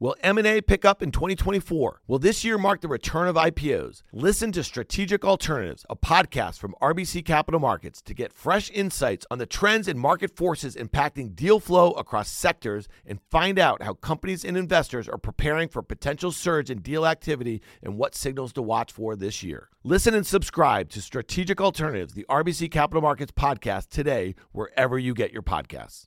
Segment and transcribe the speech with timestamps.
[0.00, 2.02] Will M&A pick up in 2024?
[2.06, 4.04] Will this year mark the return of IPOs?
[4.12, 9.38] Listen to Strategic Alternatives, a podcast from RBC Capital Markets to get fresh insights on
[9.38, 14.44] the trends and market forces impacting deal flow across sectors and find out how companies
[14.44, 18.92] and investors are preparing for potential surge in deal activity and what signals to watch
[18.92, 19.68] for this year.
[19.82, 25.32] Listen and subscribe to Strategic Alternatives, the RBC Capital Markets podcast today wherever you get
[25.32, 26.06] your podcasts.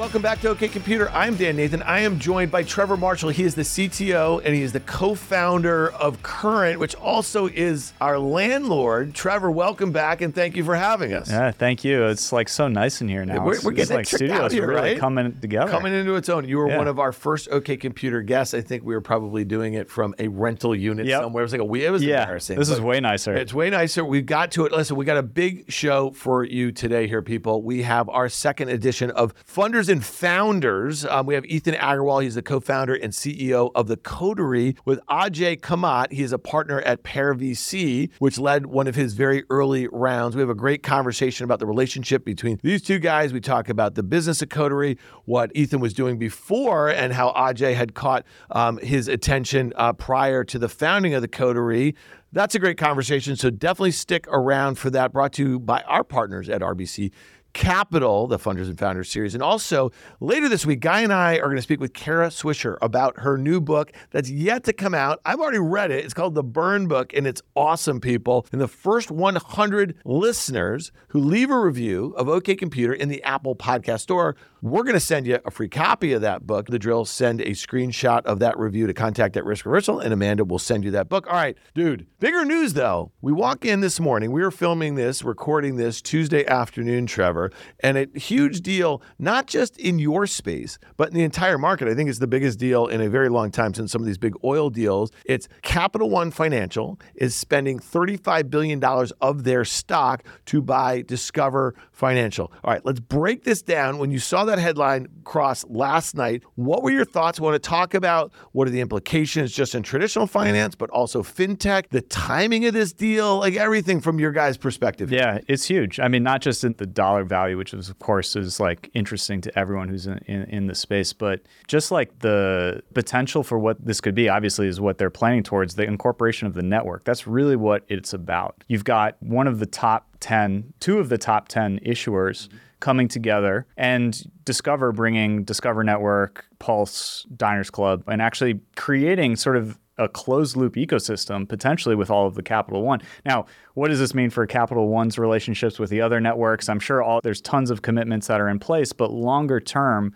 [0.00, 1.10] Welcome back to OK Computer.
[1.10, 1.82] I'm Dan Nathan.
[1.82, 3.28] I am joined by Trevor Marshall.
[3.28, 8.18] He is the CTO and he is the co-founder of Current, which also is our
[8.18, 9.12] landlord.
[9.14, 11.30] Trevor, welcome back and thank you for having us.
[11.30, 12.06] Yeah, thank you.
[12.06, 13.44] It's like so nice in here now.
[13.44, 14.98] We're, we're it's getting like studios here, really right?
[14.98, 15.70] coming together.
[15.70, 16.48] Coming into its own.
[16.48, 16.78] You were Yeah.
[16.78, 18.54] one of our first OK Computer guests.
[18.54, 21.20] I think we were probably doing it from a rental unit Yep.
[21.24, 21.42] somewhere.
[21.42, 22.58] It was like a we- it was yeah, embarrassing.
[22.58, 23.34] this is way nicer.
[23.34, 24.02] It's way nicer.
[24.02, 24.72] We got to it.
[24.72, 27.62] Listen, we got a big show for you today here, people.
[27.62, 31.04] We have our second edition of Funders and Founders.
[31.04, 32.22] Um, we have Ethan Agarwal.
[32.22, 36.12] He's the co-founder and CEO of the Coterie with Ajay Kamat.
[36.12, 40.36] He is a partner at Pear VC, which led one of his very early rounds.
[40.36, 43.32] We have a great conversation about the relationship between these two guys.
[43.32, 47.74] We talk about the business of Coterie, what Ethan was doing before, and how Ajay
[47.74, 51.96] had caught um, his attention uh, prior to the founding of the Coterie.
[52.32, 53.34] That's a great conversation.
[53.34, 55.12] So definitely stick around for that.
[55.12, 57.10] Brought to you by our partners at RBC.
[57.52, 59.34] Capital, the Funders and Founders series.
[59.34, 59.90] And also
[60.20, 63.36] later this week, Guy and I are going to speak with Kara Swisher about her
[63.36, 65.20] new book that's yet to come out.
[65.24, 66.04] I've already read it.
[66.04, 68.46] It's called The Burn Book, and it's awesome, people.
[68.52, 73.56] And the first 100 listeners who leave a review of OK Computer in the Apple
[73.56, 76.66] Podcast Store, we're going to send you a free copy of that book.
[76.66, 80.44] The drill, send a screenshot of that review to contact at Risk Reversal, and Amanda
[80.44, 81.26] will send you that book.
[81.26, 82.06] All right, dude.
[82.18, 83.12] Bigger news though.
[83.22, 84.32] We walk in this morning.
[84.32, 87.50] We were filming this, recording this Tuesday afternoon, Trevor,
[87.80, 91.88] and a huge deal, not just in your space, but in the entire market.
[91.88, 94.18] I think it's the biggest deal in a very long time since some of these
[94.18, 95.10] big oil deals.
[95.24, 98.82] It's Capital One Financial is spending $35 billion
[99.20, 102.50] of their stock to buy Discover Financial.
[102.64, 103.98] All right, let's break this down.
[103.98, 107.38] When you saw that headline cross last night, what were your thoughts?
[107.38, 111.22] We want to talk about what are the implications just in traditional finance, but also
[111.22, 115.12] fintech, the timing of this deal, like everything from your guys' perspective.
[115.12, 116.00] yeah, it's huge.
[116.00, 119.42] I mean, not just in the dollar value, which is, of course is like interesting
[119.42, 123.84] to everyone who's in, in, in the space, but just like the potential for what
[123.84, 127.04] this could be, obviously, is what they're planning towards the incorporation of the network.
[127.04, 128.64] That's really what it's about.
[128.68, 132.56] You've got one of the top 10, two of the top 10 issuers mm-hmm.
[132.80, 139.78] coming together and Discover bringing Discover Network, Pulse, Diners Club, and actually creating sort of
[140.00, 143.00] a closed loop ecosystem potentially with all of the Capital One.
[143.24, 146.68] Now, what does this mean for Capital One's relationships with the other networks?
[146.68, 150.14] I'm sure all there's tons of commitments that are in place, but longer term,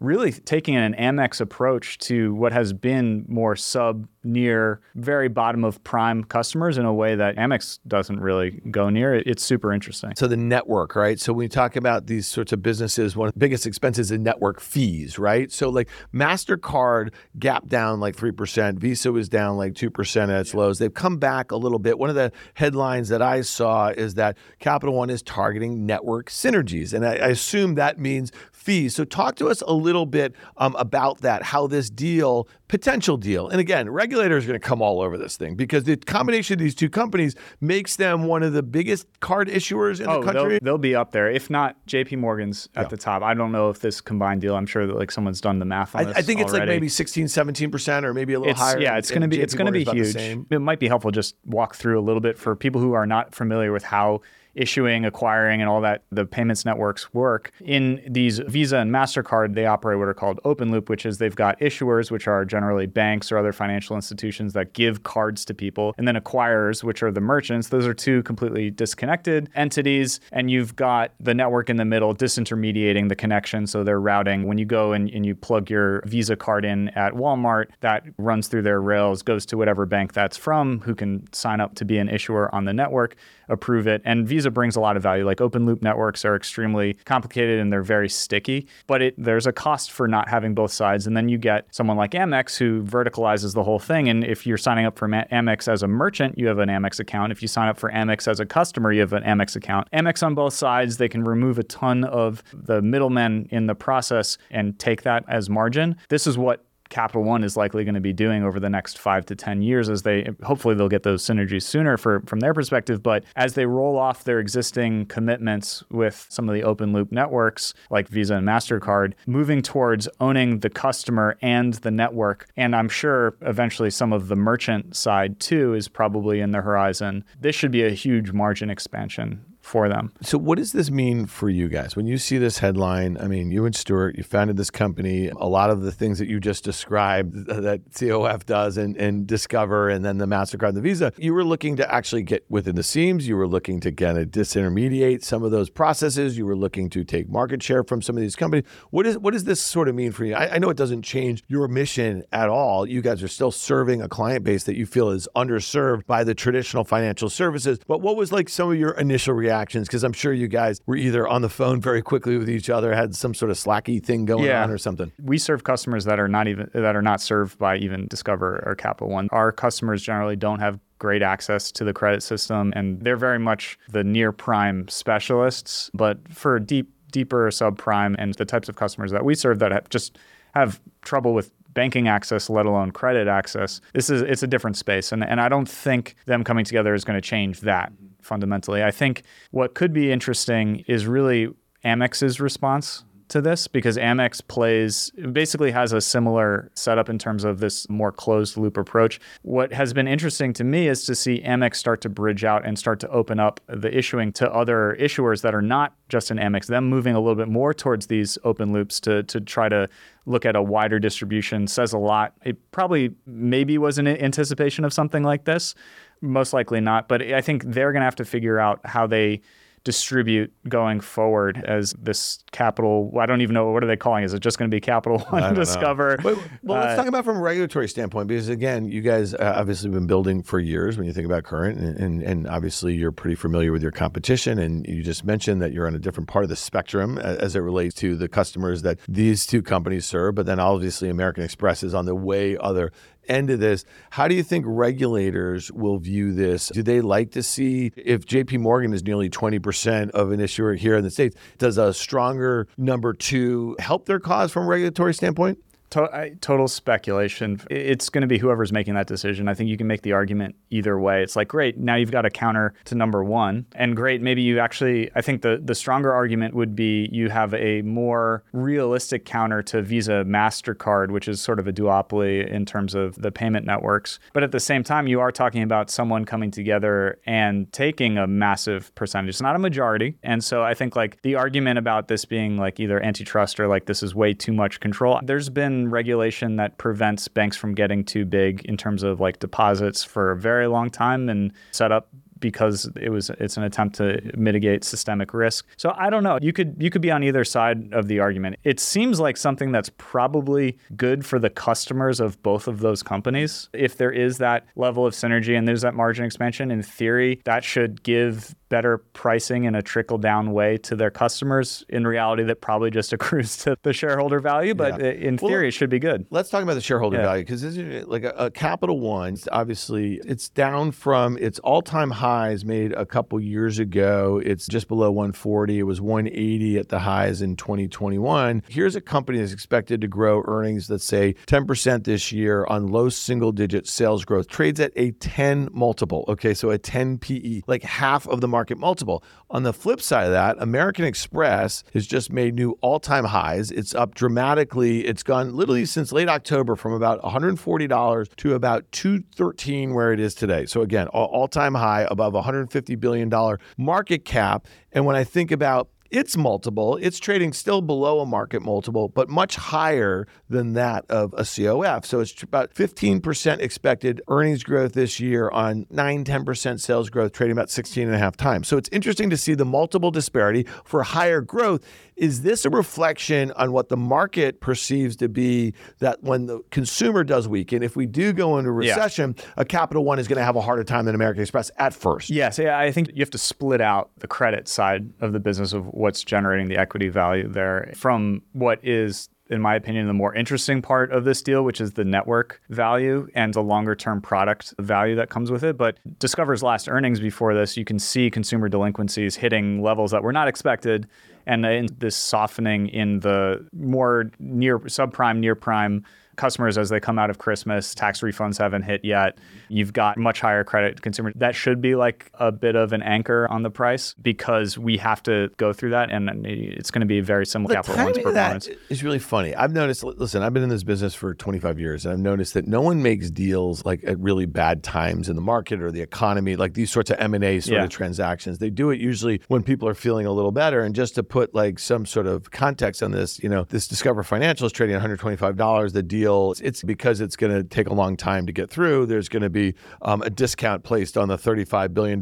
[0.00, 5.82] really taking an Amex approach to what has been more sub near very bottom of
[5.84, 9.14] prime customers in a way that Amex doesn't really go near.
[9.14, 10.12] It- It's super interesting.
[10.16, 11.18] So the network, right?
[11.20, 14.18] So when we talk about these sorts of businesses, one of the biggest expenses is
[14.18, 15.50] network fees, right?
[15.52, 20.78] So like MasterCard gap down like 3%, Visa was down like 2% at its lows.
[20.78, 21.98] They've come back a little bit.
[21.98, 26.92] One of the headlines that I saw is that Capital One is targeting network synergies.
[26.92, 28.94] And I, I assume that means fees.
[28.94, 33.48] So talk to us a little bit um, about that, how this deal, potential deal,
[33.48, 36.58] and again, regulators are going to come all over this thing because the combination of
[36.58, 40.58] these two companies makes them one of the biggest card issuers in Oh, the country.
[40.58, 41.30] they'll, they'll be up there.
[41.30, 43.22] If not, JP Morgan's at the top.
[43.22, 45.94] I don't know if this combined deal, I'm sure that like someone's done the math
[45.94, 46.16] on I, this.
[46.16, 48.80] I think it's like maybe 16, 17% or maybe a little it's, higher.
[48.80, 50.46] Yeah, it's going to be JP it's going to be Morgan's about the huge.
[50.50, 53.34] It might be helpful just walk through a little bit for people who are not
[53.34, 54.22] familiar with how
[54.54, 57.52] issuing, acquiring, and all that the payments networks work.
[57.60, 61.34] In these Visa and MasterCard, they operate what are called open loop, which is they've
[61.34, 65.94] got issuers, which are generally banks or other financial institutions that give cards to people,
[65.98, 67.68] and then acquirers, which are the merchants.
[67.68, 70.20] Those are two completely disconnected entities.
[70.32, 73.66] And you've got the network in the middle disintermediating the connection.
[73.66, 77.12] So they're routing when you go and, and you plug your Visa card in at
[77.14, 81.60] Walmart, that runs through their rails, goes to whatever bank that's from, who can sign
[81.60, 83.16] up to be an issuer on the network
[83.48, 84.02] approve it.
[84.04, 85.24] And Visa brings a lot of value.
[85.24, 89.52] Like open loop networks are extremely complicated and they're very sticky, but it, there's a
[89.52, 91.06] cost for not having both sides.
[91.06, 94.08] And then you get someone like Amex who verticalizes the whole thing.
[94.08, 97.32] And if you're signing up for Amex as a merchant, you have an Amex account.
[97.32, 99.88] If you sign up for Amex as a customer, you have an Amex account.
[99.92, 104.38] Amex on both sides, they can remove a ton of the middlemen in the process
[104.50, 105.96] and take that as margin.
[106.08, 109.26] This is what Capital One is likely going to be doing over the next five
[109.26, 113.02] to 10 years as they hopefully they'll get those synergies sooner for, from their perspective.
[113.02, 117.74] But as they roll off their existing commitments with some of the open loop networks
[117.90, 122.48] like Visa and MasterCard, moving towards owning the customer and the network.
[122.56, 127.24] And I'm sure eventually some of the merchant side too is probably in the horizon.
[127.40, 130.12] This should be a huge margin expansion for them.
[130.22, 131.94] So, what does this mean for you guys?
[131.94, 135.28] When you see this headline, I mean, you and Stuart, you founded this company.
[135.28, 139.90] A lot of the things that you just described that COF does and, and Discover
[139.90, 142.82] and then the MasterCard and the Visa, you were looking to actually get within the
[142.82, 143.28] seams.
[143.28, 146.38] You were looking to kind of disintermediate some of those processes.
[146.38, 148.64] You were looking to take market share from some of these companies.
[148.90, 150.34] What, is, what does this sort of mean for you?
[150.34, 152.88] I, I know it doesn't change your mission at all.
[152.88, 156.34] You guys are still serving a client base that you feel is underserved by the
[156.34, 157.78] traditional financial services.
[157.86, 159.57] But what was like some of your initial reactions?
[159.58, 159.88] Reactions?
[159.88, 162.94] Because I'm sure you guys were either on the phone very quickly with each other,
[162.94, 164.62] had some sort of slacky thing going yeah.
[164.62, 165.12] on or something.
[165.22, 168.74] We serve customers that are not even that are not served by even Discover or
[168.74, 169.28] Capital One.
[169.32, 173.78] Our customers generally don't have great access to the credit system and they're very much
[173.88, 179.24] the near prime specialists, but for deep deeper subprime and the types of customers that
[179.24, 180.18] we serve that have just
[180.54, 183.80] have trouble with banking access, let alone credit access.
[183.94, 187.04] This is it's a different space, and and I don't think them coming together is
[187.04, 187.92] going to change that
[188.22, 188.82] fundamentally.
[188.82, 191.48] I think what could be interesting is really
[191.84, 197.60] Amex's response to this because Amex plays basically has a similar setup in terms of
[197.60, 199.20] this more closed loop approach.
[199.42, 202.78] What has been interesting to me is to see Amex start to bridge out and
[202.78, 206.66] start to open up the issuing to other issuers that are not just in Amex,
[206.66, 209.88] them moving a little bit more towards these open loops to, to try to
[210.28, 212.34] look at a wider distribution says a lot.
[212.44, 215.74] It probably maybe was an anticipation of something like this,
[216.20, 219.40] most likely not, but I think they're going to have to figure out how they
[219.88, 224.22] distribute going forward as this capital i don't even know what are they calling?
[224.22, 226.18] Is it just going to be capital one discover?
[226.22, 229.88] Well uh, let's talk about from a regulatory standpoint because again you guys uh, obviously
[229.88, 233.34] been building for years when you think about current and, and, and, obviously you're pretty
[233.34, 236.50] familiar with your competition and you just mentioned that you're on a different part of
[236.50, 240.60] the spectrum as it relates to the customers that these two companies serve but then
[240.60, 242.92] obviously american express is on the way other
[243.28, 246.68] end of this, how do you think regulators will view this?
[246.68, 250.96] Do they like to see if JP Morgan is nearly 20% of an issuer here
[250.96, 255.58] in the States, does a stronger number two help their cause from a regulatory standpoint?
[255.90, 257.60] To- total speculation.
[257.70, 259.48] It's going to be whoever's making that decision.
[259.48, 261.22] I think you can make the argument either way.
[261.22, 263.64] It's like, great, now you've got a counter to number one.
[263.74, 267.54] And great, maybe you actually, I think the, the stronger argument would be you have
[267.54, 272.94] a more realistic counter to Visa MasterCard, which is sort of a duopoly in terms
[272.94, 274.18] of the payment networks.
[274.34, 278.26] But at the same time, you are talking about someone coming together and taking a
[278.26, 279.30] massive percentage.
[279.30, 280.16] It's not a majority.
[280.22, 283.86] And so I think like the argument about this being like either antitrust or like
[283.86, 288.24] this is way too much control, there's been regulation that prevents banks from getting too
[288.24, 292.08] big in terms of like deposits for a very long time and set up
[292.40, 295.66] because it was it's an attempt to mitigate systemic risk.
[295.76, 296.38] So I don't know.
[296.40, 298.56] You could you could be on either side of the argument.
[298.64, 303.68] It seems like something that's probably good for the customers of both of those companies.
[303.72, 307.64] If there is that level of synergy and there's that margin expansion, in theory, that
[307.64, 311.84] should give better pricing in a trickle down way to their customers.
[311.88, 315.10] In reality, that probably just accrues to the shareholder value, but yeah.
[315.10, 316.26] in theory, well, it should be good.
[316.30, 317.24] Let's talk about the shareholder yeah.
[317.24, 322.64] value because like a, a, Capital One, obviously, it's down from its all time highs
[322.64, 324.40] made a couple years ago.
[324.44, 325.78] It's just below 140.
[325.78, 328.62] It was 180 at the highs in 2021.
[328.68, 333.08] Here's a company that's expected to grow earnings, let's say 10% this year on low
[333.08, 336.24] single digit sales growth, trades at a 10 multiple.
[336.28, 339.22] Okay, so a 10 PE, like half of the market multiple.
[339.50, 343.70] On the flip side of that, American Express has just made new all time highs.
[343.70, 345.06] It's up dramatically.
[345.06, 350.34] It's gone literally since late October from about $140 to about 213 where it is
[350.34, 350.66] today.
[350.66, 353.32] So again, all time high above $150 billion
[353.76, 354.66] market cap.
[354.92, 359.28] And when I think about its multiple, it's trading still below a market multiple, but
[359.28, 362.06] much higher than that of a COF.
[362.06, 367.52] So it's about 15% expected earnings growth this year on 9, 10% sales growth, trading
[367.52, 368.68] about 16 and a half times.
[368.68, 371.84] So it's interesting to see the multiple disparity for higher growth.
[372.18, 377.22] Is this a reflection on what the market perceives to be that when the consumer
[377.22, 379.44] does weaken, if we do go into recession, yeah.
[379.56, 382.30] a Capital One is going to have a harder time than American Express at first?
[382.30, 382.58] Yes.
[382.58, 385.86] Yeah, I think you have to split out the credit side of the business of
[385.86, 390.82] what's generating the equity value there from what is in my opinion, the more interesting
[390.82, 395.14] part of this deal, which is the network value and the longer term product value
[395.16, 395.76] that comes with it.
[395.76, 400.32] But Discover's last earnings before this, you can see consumer delinquencies hitting levels that were
[400.32, 401.08] not expected.
[401.46, 406.04] And this softening in the more near subprime, near prime
[406.38, 407.94] customers as they come out of Christmas.
[407.94, 409.38] Tax refunds haven't hit yet.
[409.68, 411.32] You've got much higher credit consumer.
[411.34, 415.22] That should be like a bit of an anchor on the price because we have
[415.24, 418.66] to go through that, and it's going to be very similar the Capital One's performance.
[418.66, 419.54] That is really funny.
[419.54, 420.02] I've noticed.
[420.04, 423.02] Listen, I've been in this business for 25 years, and I've noticed that no one
[423.02, 426.90] makes deals like at really bad times in the market or the economy, like these
[426.90, 427.84] sorts of M and A sort yeah.
[427.84, 428.58] of transactions.
[428.58, 430.82] They do it usually when people are feeling a little better.
[430.82, 434.22] And just to put like some sort of context on this, you know, this Discover
[434.22, 435.92] Financial is trading 125 dollars.
[435.92, 436.27] The deal,
[436.60, 439.06] it's because it's going to take a long time to get through.
[439.06, 442.20] There's going to be um, a discount placed on the $35 billion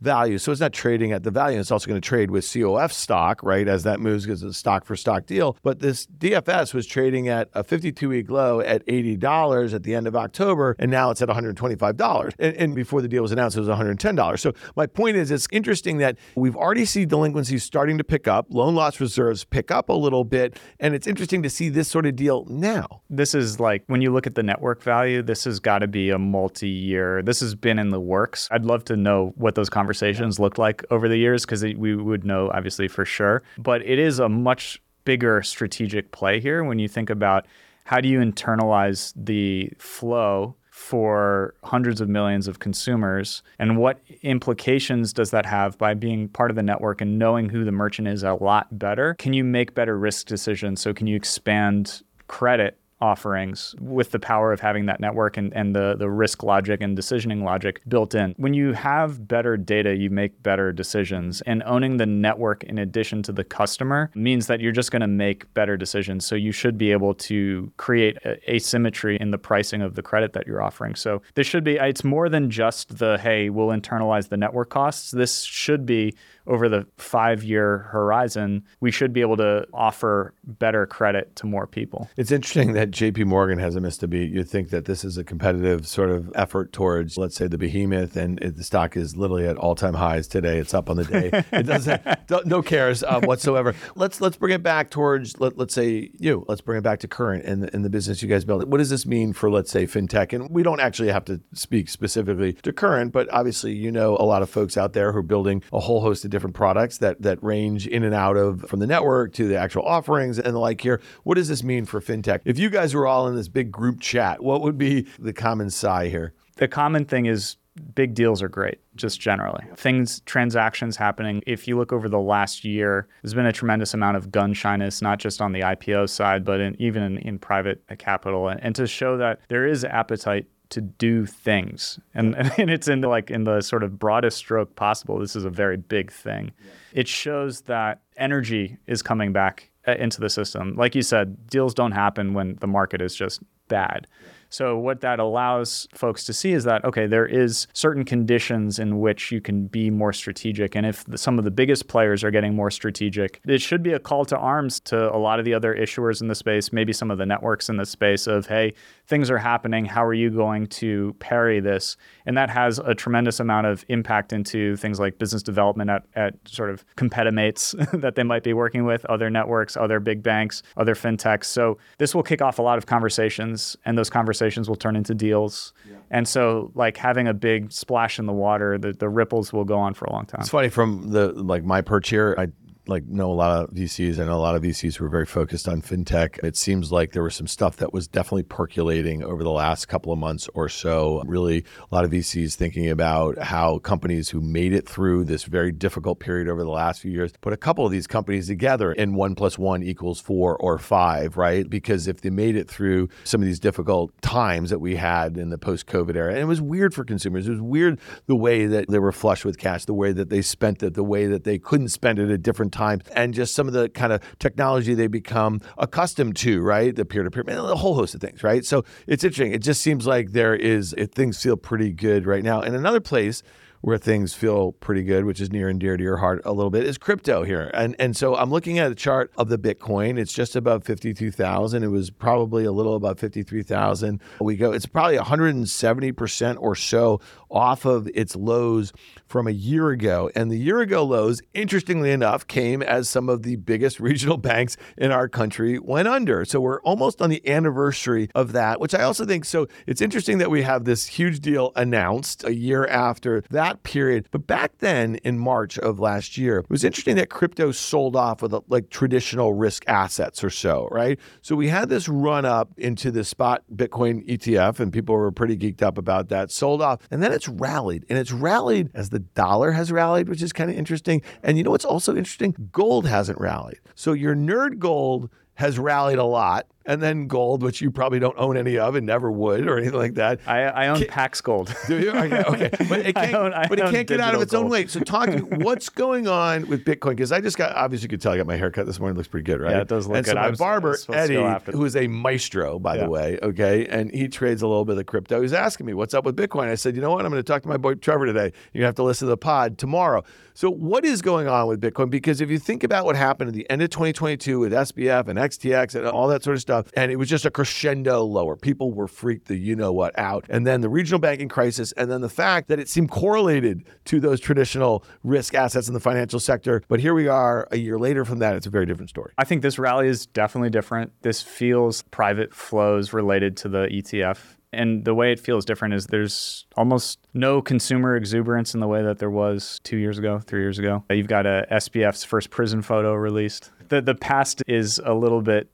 [0.00, 0.38] value.
[0.38, 1.58] So it's not trading at the value.
[1.58, 4.58] It's also going to trade with COF stock, right, as that moves because it's a
[4.58, 5.56] stock for stock deal.
[5.62, 10.06] But this DFS was trading at a 52 week low at $80 at the end
[10.06, 12.34] of October, and now it's at $125.
[12.38, 14.38] And, and before the deal was announced, it was $110.
[14.38, 18.46] So my point is, it's interesting that we've already seen delinquencies starting to pick up,
[18.50, 22.06] loan loss reserves pick up a little bit, and it's interesting to see this sort
[22.06, 23.02] of deal now.
[23.10, 26.10] This is like when you look at the network value, this has got to be
[26.10, 28.48] a multi year, this has been in the works.
[28.50, 32.24] I'd love to know what those conversations looked like over the years because we would
[32.24, 33.42] know obviously for sure.
[33.58, 37.46] But it is a much bigger strategic play here when you think about
[37.84, 45.12] how do you internalize the flow for hundreds of millions of consumers and what implications
[45.12, 48.24] does that have by being part of the network and knowing who the merchant is
[48.24, 53.74] a lot better can you make better risk decisions so can you expand credit offerings
[53.80, 57.42] with the power of having that network and, and the, the risk logic and decisioning
[57.42, 58.34] logic built in.
[58.38, 61.42] When you have better data, you make better decisions.
[61.42, 65.06] And owning the network in addition to the customer means that you're just going to
[65.26, 66.24] make better decisions.
[66.24, 68.16] So you should be able to create
[68.48, 70.94] asymmetry in the pricing of the credit that you're offering.
[70.94, 75.10] So this should be, it's more than just the, hey, we'll internalize the network costs.
[75.10, 76.14] This should be
[76.46, 81.66] over the five year horizon, we should be able to offer better credit to more
[81.66, 82.08] people.
[82.16, 84.30] It's interesting that JP Morgan hasn't missed a beat.
[84.30, 88.16] You'd think that this is a competitive sort of effort towards, let's say, the behemoth,
[88.16, 90.58] and it, the stock is literally at all time highs today.
[90.58, 91.44] It's up on the day.
[91.54, 92.02] It doesn't,
[92.46, 93.74] no cares uh, whatsoever.
[93.94, 96.44] Let's let's bring it back towards, let, let's say, you.
[96.48, 98.66] Let's bring it back to current and the, the business you guys built.
[98.66, 100.32] What does this mean for, let's say, fintech?
[100.32, 104.24] And we don't actually have to speak specifically to current, but obviously, you know, a
[104.24, 107.22] lot of folks out there who are building a whole host of different products that
[107.22, 110.58] that range in and out of from the network to the actual offerings and the
[110.58, 111.00] like here.
[111.22, 112.40] What does this mean for fintech?
[112.44, 115.70] If you guys were all in this big group chat, what would be the common
[115.70, 116.34] sigh here?
[116.56, 117.56] The common thing is
[117.94, 122.64] big deals are great just generally things transactions happening if you look over the last
[122.64, 126.44] year there's been a tremendous amount of gun shyness not just on the ipo side
[126.44, 130.46] but in, even in, in private capital and, and to show that there is appetite
[130.74, 132.00] to do things.
[132.14, 135.44] And, and it's in the, like in the sort of broadest stroke possible this is
[135.44, 136.52] a very big thing.
[136.92, 140.74] It shows that energy is coming back uh, into the system.
[140.76, 144.06] Like you said deals don't happen when the market is just bad.
[144.54, 149.00] So what that allows folks to see is that okay, there is certain conditions in
[149.00, 152.30] which you can be more strategic, and if the, some of the biggest players are
[152.30, 155.54] getting more strategic, it should be a call to arms to a lot of the
[155.54, 158.74] other issuers in the space, maybe some of the networks in the space of hey,
[159.08, 159.86] things are happening.
[159.86, 161.96] How are you going to parry this?
[162.24, 166.34] And that has a tremendous amount of impact into things like business development at, at
[166.46, 170.94] sort of competimates that they might be working with, other networks, other big banks, other
[170.94, 171.46] fintechs.
[171.46, 174.96] So this will kick off a lot of conversations, and those conversations conversations will turn
[174.96, 175.72] into deals.
[175.88, 175.96] Yeah.
[176.10, 179.78] And so like having a big splash in the water, the, the ripples will go
[179.78, 180.40] on for a long time.
[180.40, 182.48] It's funny from the like my perch here, I
[182.86, 184.18] like know a lot of VCs.
[184.18, 186.42] I know a lot of VCs who are very focused on fintech.
[186.44, 190.12] It seems like there was some stuff that was definitely percolating over the last couple
[190.12, 191.22] of months or so.
[191.26, 195.72] Really, a lot of VCs thinking about how companies who made it through this very
[195.72, 199.14] difficult period over the last few years put a couple of these companies together and
[199.14, 201.68] one plus one equals four or five, right?
[201.68, 205.50] Because if they made it through some of these difficult times that we had in
[205.50, 207.48] the post COVID era, and it was weird for consumers.
[207.48, 210.42] It was weird the way that they were flush with cash, the way that they
[210.42, 213.66] spent it, the way that they couldn't spend it at different times, and just some
[213.66, 216.94] of the kind of technology they become accustomed to, right?
[216.94, 218.64] The peer to peer, a whole host of things, right?
[218.64, 219.52] So it's interesting.
[219.52, 222.60] It just seems like there is, it, things feel pretty good right now.
[222.60, 223.42] And another place
[223.84, 226.70] where things feel pretty good, which is near and dear to your heart a little
[226.70, 227.70] bit, is crypto here.
[227.74, 230.18] And and so I'm looking at a chart of the Bitcoin.
[230.18, 231.82] It's just above 52,000.
[231.82, 234.22] It was probably a little above 53,000.
[234.40, 238.94] We go it's probably 170% or so off of its lows
[239.26, 240.30] from a year ago.
[240.34, 244.78] And the year ago lows, interestingly enough, came as some of the biggest regional banks
[244.96, 246.46] in our country went under.
[246.46, 250.38] So we're almost on the anniversary of that, which I also think so it's interesting
[250.38, 254.28] that we have this huge deal announced a year after that period.
[254.30, 258.42] But back then in March of last year, it was interesting that crypto sold off
[258.42, 261.18] with like traditional risk assets or so, right?
[261.42, 265.56] So we had this run up into the spot Bitcoin ETF, and people were pretty
[265.56, 267.00] geeked up about that, sold off.
[267.10, 270.70] And then it's rallied, and it's rallied as the dollar has rallied, which is kind
[270.70, 271.22] of interesting.
[271.42, 272.68] And you know what's also interesting?
[272.72, 273.80] Gold hasn't rallied.
[273.94, 278.36] So your nerd gold has rallied a lot and then gold, which you probably don't
[278.38, 280.40] own any of and never would or anything like that.
[280.46, 281.74] I, I own can, Pax Gold.
[281.86, 282.10] Do you?
[282.10, 282.70] Okay, okay.
[282.88, 284.66] but it can't, own, but it can't get out of its gold.
[284.66, 284.86] own way.
[284.86, 287.10] So talk to me, what's going on with Bitcoin?
[287.10, 289.16] Because I just got, obviously you could tell I got my haircut this morning.
[289.16, 289.72] It looks pretty good, right?
[289.72, 290.32] Yeah, it does look and good.
[290.32, 293.04] so my barber, Eddie, who is a maestro, by yeah.
[293.04, 295.42] the way, okay, and he trades a little bit of crypto.
[295.42, 296.68] He's asking me, what's up with Bitcoin?
[296.68, 297.24] I said, you know what?
[297.24, 298.52] I'm going to talk to my boy Trevor today.
[298.72, 300.22] You're going to have to listen to the pod tomorrow.
[300.56, 302.10] So what is going on with Bitcoin?
[302.10, 305.36] Because if you think about what happened at the end of 2022 with SBF and
[305.36, 308.56] FTX and all that sort of stuff, and it was just a crescendo lower.
[308.56, 310.44] People were freaked the you know what out.
[310.48, 314.20] And then the regional banking crisis, and then the fact that it seemed correlated to
[314.20, 316.82] those traditional risk assets in the financial sector.
[316.88, 318.56] But here we are a year later from that.
[318.56, 319.32] It's a very different story.
[319.38, 321.12] I think this rally is definitely different.
[321.22, 324.38] This feels private flows related to the ETF
[324.74, 329.02] and the way it feels different is there's almost no consumer exuberance in the way
[329.02, 331.04] that there was two years ago, three years ago.
[331.10, 333.70] You've got a SBF's first prison photo released.
[333.88, 335.68] The the past is a little bit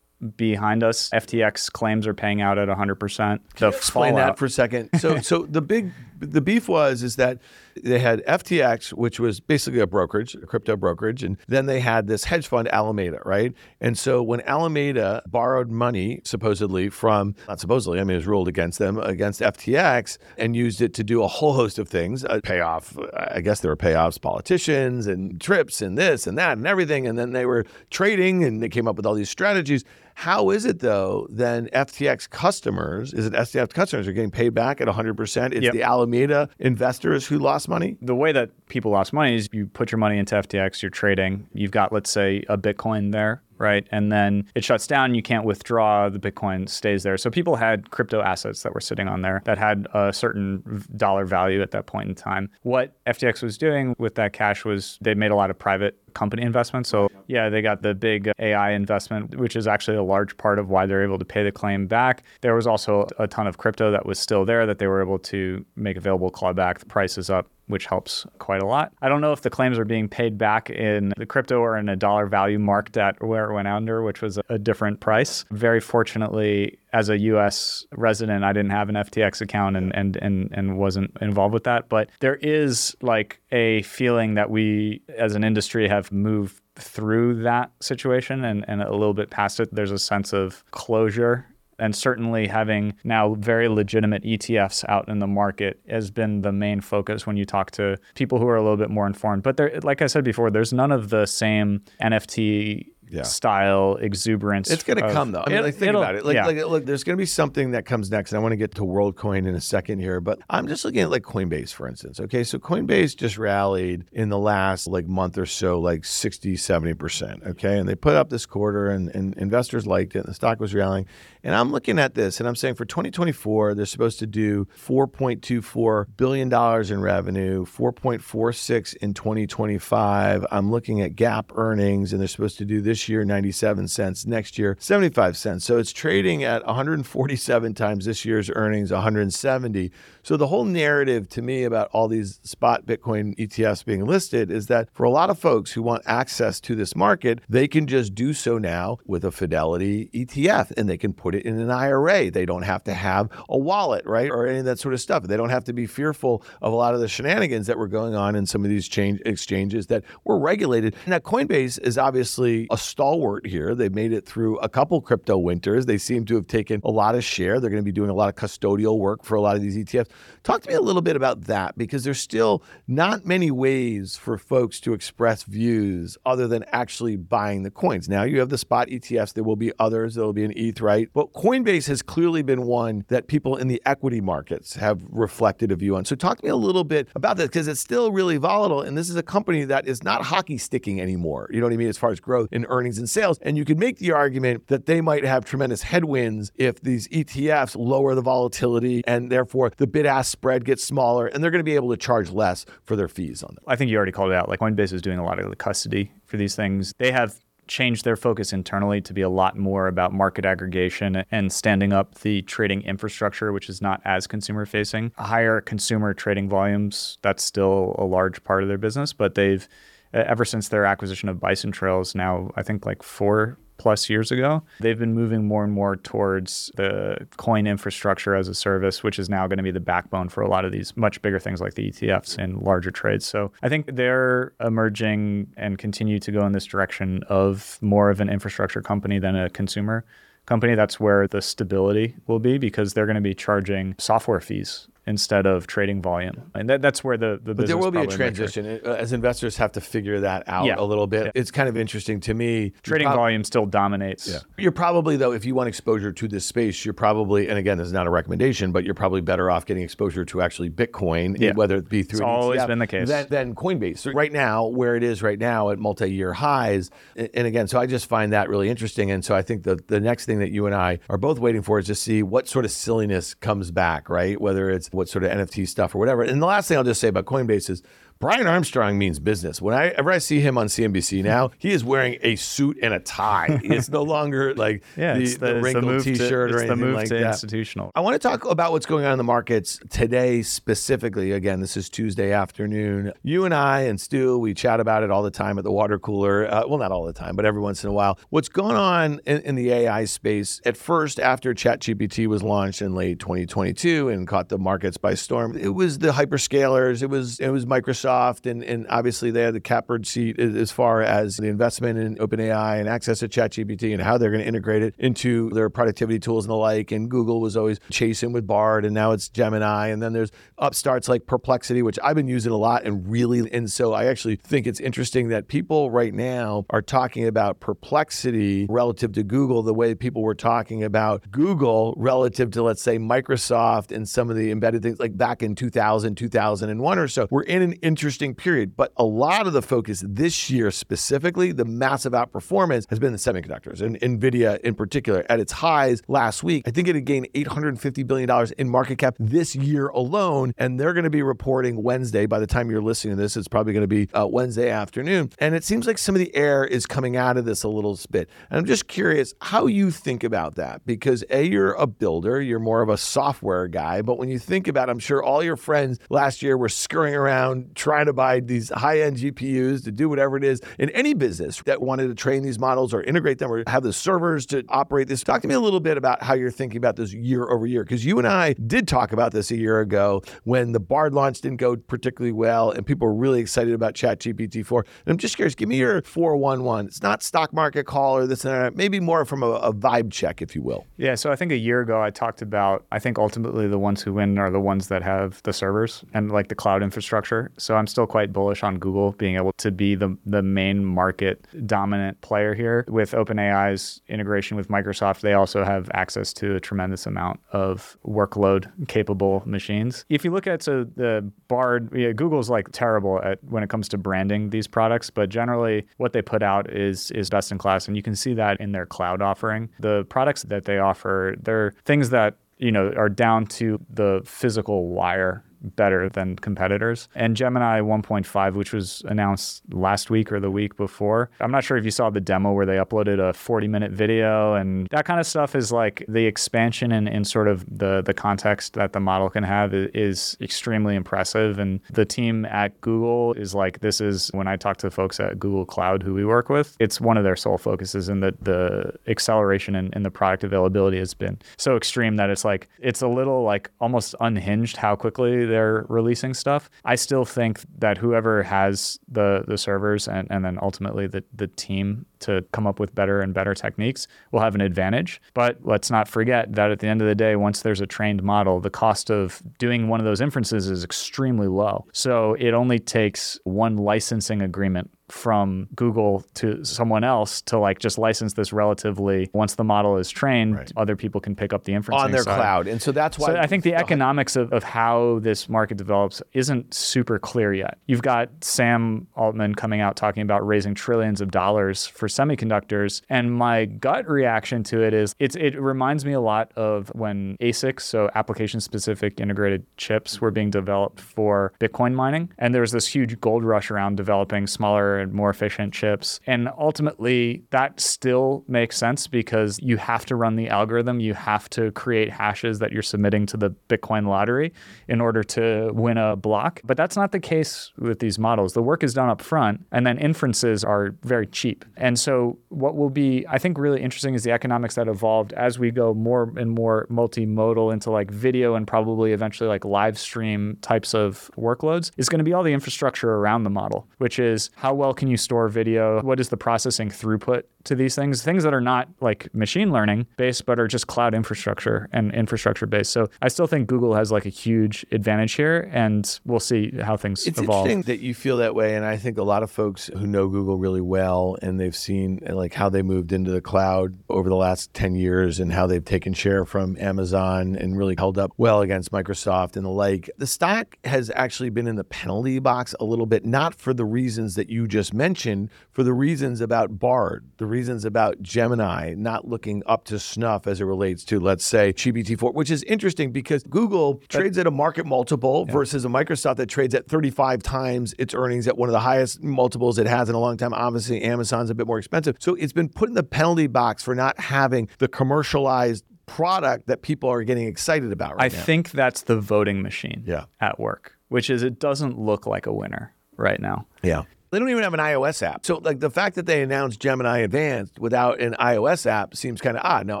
[0.36, 1.10] behind us.
[1.10, 3.40] FTX claims are paying out at 100%.
[3.58, 4.26] The explain fallout.
[4.26, 4.90] that for a second.
[4.98, 7.38] So, so the big the beef was is that
[7.82, 12.06] they had FTX, which was basically a brokerage, a crypto brokerage, and then they had
[12.06, 13.52] this hedge fund Alameda, right?
[13.80, 18.48] And so when Alameda borrowed money, supposedly from not supposedly, I mean, it was ruled
[18.48, 22.40] against them against FTX, and used it to do a whole host of things, uh,
[22.42, 22.96] pay off.
[23.14, 27.18] I guess there were payoffs, politicians, and trips, and this and that, and everything, and
[27.18, 29.84] then they were trading, and they came up with all these strategies.
[30.16, 31.26] How is it though?
[31.28, 35.52] Then FTX customers, is it FTX customers are getting paid back at 100%?
[35.52, 35.74] It's yep.
[35.74, 37.98] the Alameda investors who lost money?
[38.00, 41.46] The way that people lost money is you put your money into FTX, you're trading,
[41.52, 43.86] you've got, let's say, a Bitcoin there right?
[43.90, 47.16] And then it shuts down, you can't withdraw, the Bitcoin stays there.
[47.16, 51.24] So people had crypto assets that were sitting on there that had a certain dollar
[51.24, 52.50] value at that point in time.
[52.62, 56.42] What FTX was doing with that cash was they made a lot of private company
[56.42, 56.88] investments.
[56.88, 60.70] So yeah, they got the big AI investment, which is actually a large part of
[60.70, 62.22] why they're able to pay the claim back.
[62.40, 65.18] There was also a ton of crypto that was still there that they were able
[65.18, 66.78] to make available, claw back.
[66.78, 68.92] The price is up which helps quite a lot.
[69.02, 71.88] I don't know if the claims are being paid back in the crypto or in
[71.88, 75.44] a dollar value marked at where it went under, which was a different price.
[75.50, 80.50] Very fortunately, as a US resident, I didn't have an FTX account and, and, and,
[80.52, 81.88] and wasn't involved with that.
[81.88, 87.70] But there is like a feeling that we as an industry have moved through that
[87.80, 89.74] situation and, and a little bit past it.
[89.74, 91.46] There's a sense of closure
[91.78, 96.80] and certainly having now very legitimate ETFs out in the market has been the main
[96.80, 99.42] focus when you talk to people who are a little bit more informed.
[99.42, 103.22] But there, like I said before, there's none of the same NFT yeah.
[103.22, 104.70] style exuberance.
[104.70, 105.44] It's going to come though.
[105.46, 106.24] I mean, it, like, think about it.
[106.24, 106.46] Like, yeah.
[106.46, 108.32] like, look, there's going to be something that comes next.
[108.32, 111.00] And I want to get to WorldCoin in a second here, but I'm just looking
[111.00, 112.20] at like Coinbase, for instance.
[112.20, 116.94] Okay, so Coinbase just rallied in the last like month or so, like 60, 70
[116.94, 117.42] percent.
[117.44, 120.20] Okay, and they put up this quarter, and, and investors liked it.
[120.20, 121.06] And the stock was rallying,
[121.42, 126.06] and I'm looking at this, and I'm saying for 2024, they're supposed to do 4.24
[126.16, 130.46] billion dollars in revenue, 4.46 in 2025.
[130.50, 134.24] I'm looking at GAAP earnings, and they're supposed to do this this year 97 cents,
[134.24, 135.66] next year 75 cents.
[135.66, 139.92] So it's trading at 147 times this year's earnings, 170.
[140.26, 144.66] So the whole narrative to me about all these spot Bitcoin ETFs being listed is
[144.66, 148.12] that for a lot of folks who want access to this market, they can just
[148.12, 152.28] do so now with a Fidelity ETF and they can put it in an IRA.
[152.28, 154.28] They don't have to have a wallet, right?
[154.28, 155.22] Or any of that sort of stuff.
[155.22, 158.16] They don't have to be fearful of a lot of the shenanigans that were going
[158.16, 160.96] on in some of these change exchanges that were regulated.
[161.06, 163.76] Now, Coinbase is obviously a stalwart here.
[163.76, 165.86] They've made it through a couple crypto winters.
[165.86, 167.60] They seem to have taken a lot of share.
[167.60, 169.76] They're going to be doing a lot of custodial work for a lot of these
[169.76, 170.08] ETFs.
[170.46, 174.38] Talk to me a little bit about that because there's still not many ways for
[174.38, 178.08] folks to express views other than actually buying the coins.
[178.08, 180.80] Now you have the spot ETFs, there will be others, there will be an ETH,
[180.80, 181.08] right?
[181.12, 185.76] But Coinbase has clearly been one that people in the equity markets have reflected a
[185.76, 186.04] view on.
[186.04, 188.96] So talk to me a little bit about this because it's still really volatile and
[188.96, 191.48] this is a company that is not hockey sticking anymore.
[191.50, 193.38] You know what I mean as far as growth in earnings and sales.
[193.42, 197.76] And you could make the argument that they might have tremendous headwinds if these ETFs
[197.76, 201.64] lower the volatility and therefore the bid ask spread gets smaller and they're going to
[201.64, 203.64] be able to charge less for their fees on them.
[203.66, 204.48] I think you already called it out.
[204.48, 206.92] Like Coinbase is doing a lot of the custody for these things.
[206.98, 207.38] They have
[207.68, 212.14] changed their focus internally to be a lot more about market aggregation and standing up
[212.20, 215.12] the trading infrastructure, which is not as consumer facing.
[215.18, 219.66] Higher consumer trading volumes, that's still a large part of their business, but they've
[220.12, 224.62] ever since their acquisition of Bison Trails, now I think like four plus years ago.
[224.80, 229.28] They've been moving more and more towards the coin infrastructure as a service, which is
[229.28, 231.74] now going to be the backbone for a lot of these much bigger things like
[231.74, 233.26] the ETFs and larger trades.
[233.26, 238.20] So I think they're emerging and continue to go in this direction of more of
[238.20, 240.04] an infrastructure company than a consumer
[240.46, 240.74] company.
[240.74, 245.46] That's where the stability will be because they're going to be charging software fees instead
[245.46, 246.50] of trading volume.
[246.54, 249.56] And that, that's where the, the but there will be a transition uh, as investors
[249.58, 250.74] have to figure that out Yeah.
[250.78, 251.26] a little bit.
[251.26, 251.32] Yeah.
[251.34, 252.72] It's kind of interesting to me.
[252.82, 254.26] Trading prob- volume still dominates.
[254.28, 254.38] Yeah.
[254.58, 257.86] You're probably though, if you want exposure to this space, you're probably, and again, this
[257.86, 261.52] is not a recommendation, but you're probably better off getting exposure to actually Bitcoin, Yeah.
[261.52, 263.08] whether it be through It's always ETF, been the case.
[263.08, 263.98] Than, than Coinbase.
[263.98, 267.78] So right now, where it is right now at multi-year highs, and and again, so
[267.78, 269.10] I just find that really interesting.
[269.10, 271.62] And so I think the the next thing that you and I are both waiting
[271.62, 274.40] for is to see what sort of silliness comes back, right?
[274.40, 276.22] Whether it's what sort of NFT stuff or whatever.
[276.22, 277.82] And the last thing I'll just say about Coinbase is.
[278.18, 279.60] Brian Armstrong means business.
[279.60, 283.60] Whenever I see him on CNBC now, he is wearing a suit and a tie.
[283.62, 286.62] It's no longer like Yeah, the, the, the, it's the wrinkled move to- T-shirt or
[286.62, 287.26] it's anything like to that.
[287.32, 287.92] institutional.
[287.94, 291.32] I want to talk about what's going on in the markets today specifically.
[291.32, 293.12] Again, this is Tuesday afternoon.
[293.22, 295.98] You and I and Stu, we chat about it all the time at the water
[295.98, 296.46] cooler.
[296.50, 298.18] Uh, well, not all the time, but every once in a while.
[298.30, 300.62] What's going on in, in the AI space?
[300.64, 305.54] At first, after ChatGPT was launched in late 2022 and caught the markets by storm,
[305.54, 307.02] it was the hyperscalers.
[307.02, 310.72] It was it was Microsoft, and and obviously they had the catbird seat as as
[310.72, 314.46] far as the investment in OpenAI and access to ChatGPT and how they're going to
[314.46, 316.92] integrate it into their productivity tools and the like.
[316.92, 319.88] And Google was always chasing with Bard, and now it's Gemini.
[319.88, 323.50] And then there's upstarts like Perplexity, which I've been using a lot and really.
[323.52, 328.66] And so I actually think it's interesting that people right now are talking about Perplexity
[328.68, 333.94] relative to Google the way people were talking about Google relative to, let's say, Microsoft
[333.94, 337.26] and some of the embedded things like back in 2000, 2001 or so.
[337.30, 341.64] We're in an interesting period, but a lot of the focus this year specifically, the
[341.64, 346.64] massive outperformance has been the semiconductors and Nvidia in particular at its highs last week.
[346.68, 350.92] I think it had gained $850 billion in market cap this year alone, and they're
[350.92, 352.26] going to be reporting Wednesday.
[352.26, 355.30] By the time you're listening to this, it's probably going to be uh, Wednesday afternoon.
[355.38, 357.98] And it seems like some of the air is coming out of this a little
[358.10, 358.28] bit.
[358.50, 362.58] And I'm just curious how you think about that because A, you're a builder, you're
[362.58, 365.56] more of a software guy, but when you think about, it, I'm sure all your
[365.56, 370.08] friends last year were scurrying around trying to buy these high end GPUs to do
[370.08, 373.52] whatever it is in any business that wanted to train these models or integrate them
[373.52, 375.22] or have the servers to operate this.
[375.22, 377.84] Talk to me a little bit about how you're thinking about this year over year
[377.84, 381.42] because you and I did talk about this a year ago when the Bard launch
[381.42, 384.80] didn't go particularly well and people were really excited about ChatGPT 4.
[384.80, 386.86] And I'm just curious, give me your 411.
[386.86, 390.10] It's not stock market call or this and that, maybe more from a, a vibe
[390.10, 390.84] check, if you will.
[390.96, 394.02] Yeah, so I think a year ago I talked about I think ultimately the ones
[394.02, 397.52] who win are the ones that have the servers and like the cloud infrastructure.
[397.58, 401.46] So I'm still quite bullish on Google being able to be the the main market
[401.66, 402.84] dominant player here.
[402.88, 408.70] With OpenAI's integration with Microsoft, they also have access to a tremendous amount of workload
[408.88, 410.04] capable machines.
[410.08, 413.88] If you look at so the Bard, yeah, Google's like terrible at when it comes
[413.90, 417.86] to branding these products, but generally what they put out is is best in class
[417.86, 419.68] and you can see that in their cloud offering.
[419.80, 424.88] The products that they offer, they're things that you know are down to the physical
[424.88, 427.08] wire better than competitors.
[427.14, 431.76] And Gemini 1.5, which was announced last week or the week before, I'm not sure
[431.76, 435.20] if you saw the demo where they uploaded a 40 minute video and that kind
[435.20, 439.00] of stuff is like the expansion in, in sort of the, the context that the
[439.00, 441.58] model can have is extremely impressive.
[441.58, 445.18] And the team at Google is like, this is when I talk to the folks
[445.20, 448.44] at Google Cloud who we work with, it's one of their sole focuses and that
[448.44, 453.02] the acceleration in, in the product availability has been so extreme that it's like, it's
[453.02, 456.68] a little like almost unhinged how quickly they're releasing stuff.
[456.84, 461.46] I still think that whoever has the, the servers and, and then ultimately the, the
[461.46, 465.18] team to come up with better and better techniques will have an advantage.
[465.32, 468.22] But let's not forget that at the end of the day, once there's a trained
[468.22, 471.86] model, the cost of doing one of those inferences is extremely low.
[471.94, 477.98] So it only takes one licensing agreement from Google to someone else to like just
[477.98, 480.72] license this relatively once the model is trained, right.
[480.76, 482.36] other people can pick up the inference on their side.
[482.36, 482.66] cloud.
[482.66, 486.22] And so that's why so I think the economics of, of how this market develops
[486.32, 487.78] isn't super clear yet.
[487.86, 493.02] You've got Sam Altman coming out talking about raising trillions of dollars for semiconductors.
[493.08, 497.36] And my gut reaction to it is it's it reminds me a lot of when
[497.40, 502.32] ASICs, so application specific integrated chips, were being developed for Bitcoin mining.
[502.38, 506.20] And there was this huge gold rush around developing smaller and more efficient chips.
[506.26, 511.00] And ultimately, that still makes sense because you have to run the algorithm.
[511.00, 514.52] You have to create hashes that you're submitting to the Bitcoin lottery
[514.88, 516.60] in order to win a block.
[516.64, 518.52] But that's not the case with these models.
[518.52, 521.64] The work is done up front, and then inferences are very cheap.
[521.76, 525.58] And so, what will be, I think, really interesting is the economics that evolved as
[525.58, 530.58] we go more and more multimodal into like video and probably eventually like live stream
[530.62, 534.50] types of workloads is going to be all the infrastructure around the model, which is
[534.56, 536.00] how well well can you store video?
[536.02, 540.06] What is the processing throughput to these things, things that are not like machine learning
[540.16, 542.92] based, but are just cloud infrastructure and infrastructure based.
[542.92, 546.96] So I still think Google has like a huge advantage here, and we'll see how
[546.96, 547.66] things it's evolve.
[547.66, 550.06] It's interesting that you feel that way, and I think a lot of folks who
[550.06, 554.28] know Google really well and they've seen like how they moved into the cloud over
[554.28, 558.30] the last ten years and how they've taken share from Amazon and really held up
[558.36, 560.08] well against Microsoft and the like.
[560.18, 563.84] The stock has actually been in the penalty box a little bit, not for the
[563.84, 569.26] reasons that you just mentioned, for the reasons about Bard, the reasons about Gemini not
[569.26, 573.42] looking up to snuff as it relates to, let's say, GPT-4, which is interesting because
[573.44, 575.52] Google trades at a market multiple yeah.
[575.52, 579.22] versus a Microsoft that trades at 35 times its earnings at one of the highest
[579.22, 580.52] multiples it has in a long time.
[580.52, 582.16] Obviously, Amazon's a bit more expensive.
[582.18, 586.82] So it's been put in the penalty box for not having the commercialized product that
[586.82, 588.42] people are getting excited about right I now.
[588.42, 590.24] think that's the voting machine yeah.
[590.40, 593.66] at work, which is it doesn't look like a winner right now.
[593.82, 594.02] Yeah.
[594.30, 595.46] They don't even have an iOS app.
[595.46, 599.56] So, like the fact that they announced Gemini Advanced without an iOS app seems kind
[599.56, 599.86] of odd.
[599.86, 600.00] Now,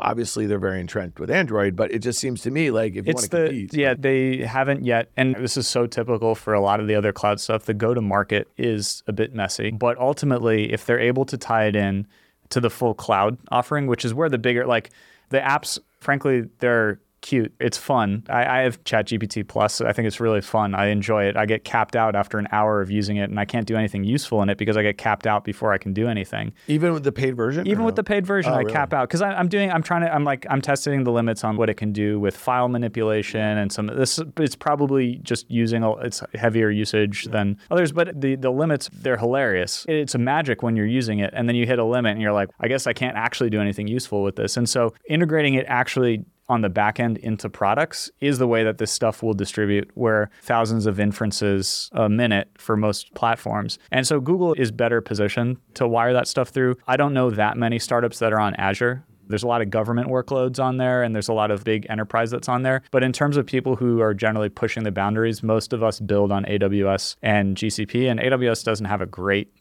[0.00, 3.12] obviously, they're very entrenched with Android, but it just seems to me like if you
[3.12, 5.10] it's want to compete, yeah, they haven't yet.
[5.16, 7.64] And this is so typical for a lot of the other cloud stuff.
[7.64, 11.66] The go to market is a bit messy, but ultimately, if they're able to tie
[11.66, 12.06] it in
[12.50, 14.90] to the full cloud offering, which is where the bigger like
[15.28, 17.52] the apps, frankly, they're cute.
[17.58, 18.22] It's fun.
[18.28, 19.80] I, I have ChatGPT Plus.
[19.80, 20.74] I think it's really fun.
[20.74, 21.36] I enjoy it.
[21.36, 24.04] I get capped out after an hour of using it, and I can't do anything
[24.04, 26.54] useful in it because I get capped out before I can do anything.
[26.68, 27.66] Even with the paid version.
[27.66, 28.72] Even with the paid version, oh, I really?
[28.72, 29.72] cap out because I'm doing.
[29.72, 30.14] I'm trying to.
[30.14, 33.72] I'm like I'm testing the limits on what it can do with file manipulation and
[33.72, 33.88] some.
[33.88, 38.88] This it's probably just using a, it's heavier usage than others, but the the limits
[38.92, 39.84] they're hilarious.
[39.88, 42.32] It's a magic when you're using it, and then you hit a limit, and you're
[42.32, 44.56] like, I guess I can't actually do anything useful with this.
[44.56, 48.78] And so integrating it actually on the back end into products is the way that
[48.78, 53.78] this stuff will distribute, where thousands of inferences a minute for most platforms.
[53.90, 56.76] And so Google is better positioned to wire that stuff through.
[56.86, 59.04] I don't know that many startups that are on Azure.
[59.28, 62.30] There's a lot of government workloads on there, and there's a lot of big enterprise
[62.30, 62.82] that's on there.
[62.92, 66.30] But in terms of people who are generally pushing the boundaries, most of us build
[66.30, 69.52] on AWS and GCP, and AWS doesn't have a great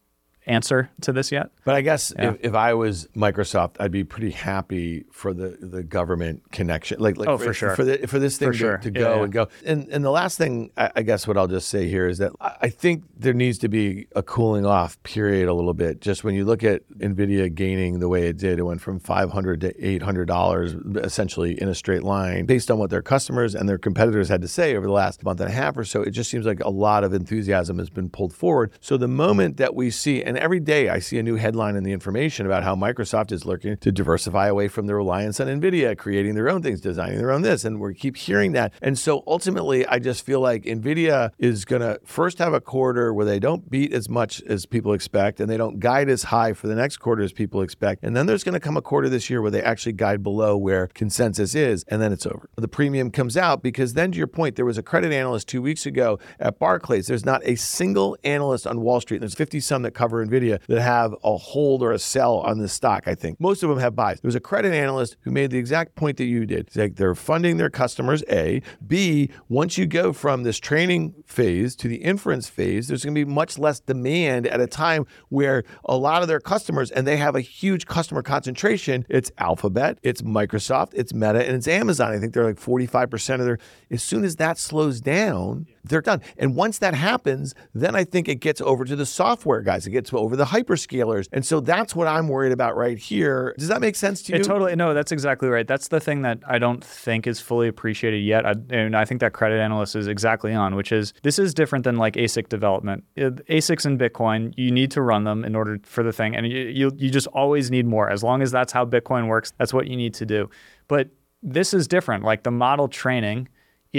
[0.45, 1.49] answer to this yet.
[1.63, 2.31] But I guess yeah.
[2.31, 6.99] if, if I was Microsoft, I'd be pretty happy for the, the government connection.
[6.99, 7.75] Like, like oh, for, for sure.
[7.75, 8.77] For, the, for this thing for to, sure.
[8.77, 9.23] to go yeah, yeah.
[9.23, 9.47] and go.
[9.65, 12.31] And, and the last thing, I, I, guess what I'll just say here is that
[12.39, 16.01] I think there needs to be a cooling off period a little bit.
[16.01, 19.61] Just when you look at NVIDIA gaining the way it did, it went from 500
[19.61, 24.29] to $800 essentially in a straight line based on what their customers and their competitors
[24.29, 26.01] had to say over the last month and a half or so.
[26.01, 28.71] It just seems like a lot of enthusiasm has been pulled forward.
[28.79, 31.77] So the moment that we see, and And every day I see a new headline
[31.77, 35.47] in the information about how Microsoft is looking to diversify away from the reliance on
[35.47, 37.63] NVIDIA, creating their own things, designing their own this.
[37.63, 38.73] And we keep hearing that.
[38.81, 43.13] And so ultimately, I just feel like NVIDIA is going to first have a quarter
[43.13, 46.51] where they don't beat as much as people expect and they don't guide as high
[46.51, 48.03] for the next quarter as people expect.
[48.03, 50.57] And then there's going to come a quarter this year where they actually guide below
[50.57, 52.49] where consensus is, and then it's over.
[52.57, 55.61] The premium comes out because then, to your point, there was a credit analyst two
[55.61, 57.07] weeks ago at Barclays.
[57.07, 60.81] There's not a single analyst on Wall Street, there's 50 some that cover NVIDIA that
[60.81, 63.39] have a hold or a sell on this stock, I think.
[63.39, 64.19] Most of them have buys.
[64.21, 66.67] There was a credit analyst who made the exact point that you did.
[66.67, 68.61] It's like they're funding their customers, A.
[68.85, 73.25] B, once you go from this training phase to the inference phase, there's going to
[73.25, 77.17] be much less demand at a time where a lot of their customers, and they
[77.17, 82.11] have a huge customer concentration, it's Alphabet, it's Microsoft, it's Meta, and it's Amazon.
[82.11, 83.57] I think they're like 45% of their.
[83.91, 86.21] As soon as that slows down, they're done.
[86.37, 89.87] And once that happens, then I think it gets over to the software guys.
[89.87, 91.27] It gets over the hyperscalers.
[91.31, 93.55] And so that's what I'm worried about right here.
[93.57, 94.39] Does that make sense to you?
[94.39, 95.67] It totally no, that's exactly right.
[95.67, 98.45] That's the thing that I don't think is fully appreciated yet.
[98.45, 101.83] I, and I think that credit analyst is exactly on, which is this is different
[101.83, 103.03] than like ASIC development.
[103.17, 106.47] Uh, ASICs and Bitcoin, you need to run them in order for the thing, and
[106.47, 108.09] you, you you just always need more.
[108.09, 110.49] As long as that's how Bitcoin works, that's what you need to do.
[110.87, 111.09] But
[111.41, 112.23] this is different.
[112.23, 113.49] Like the model training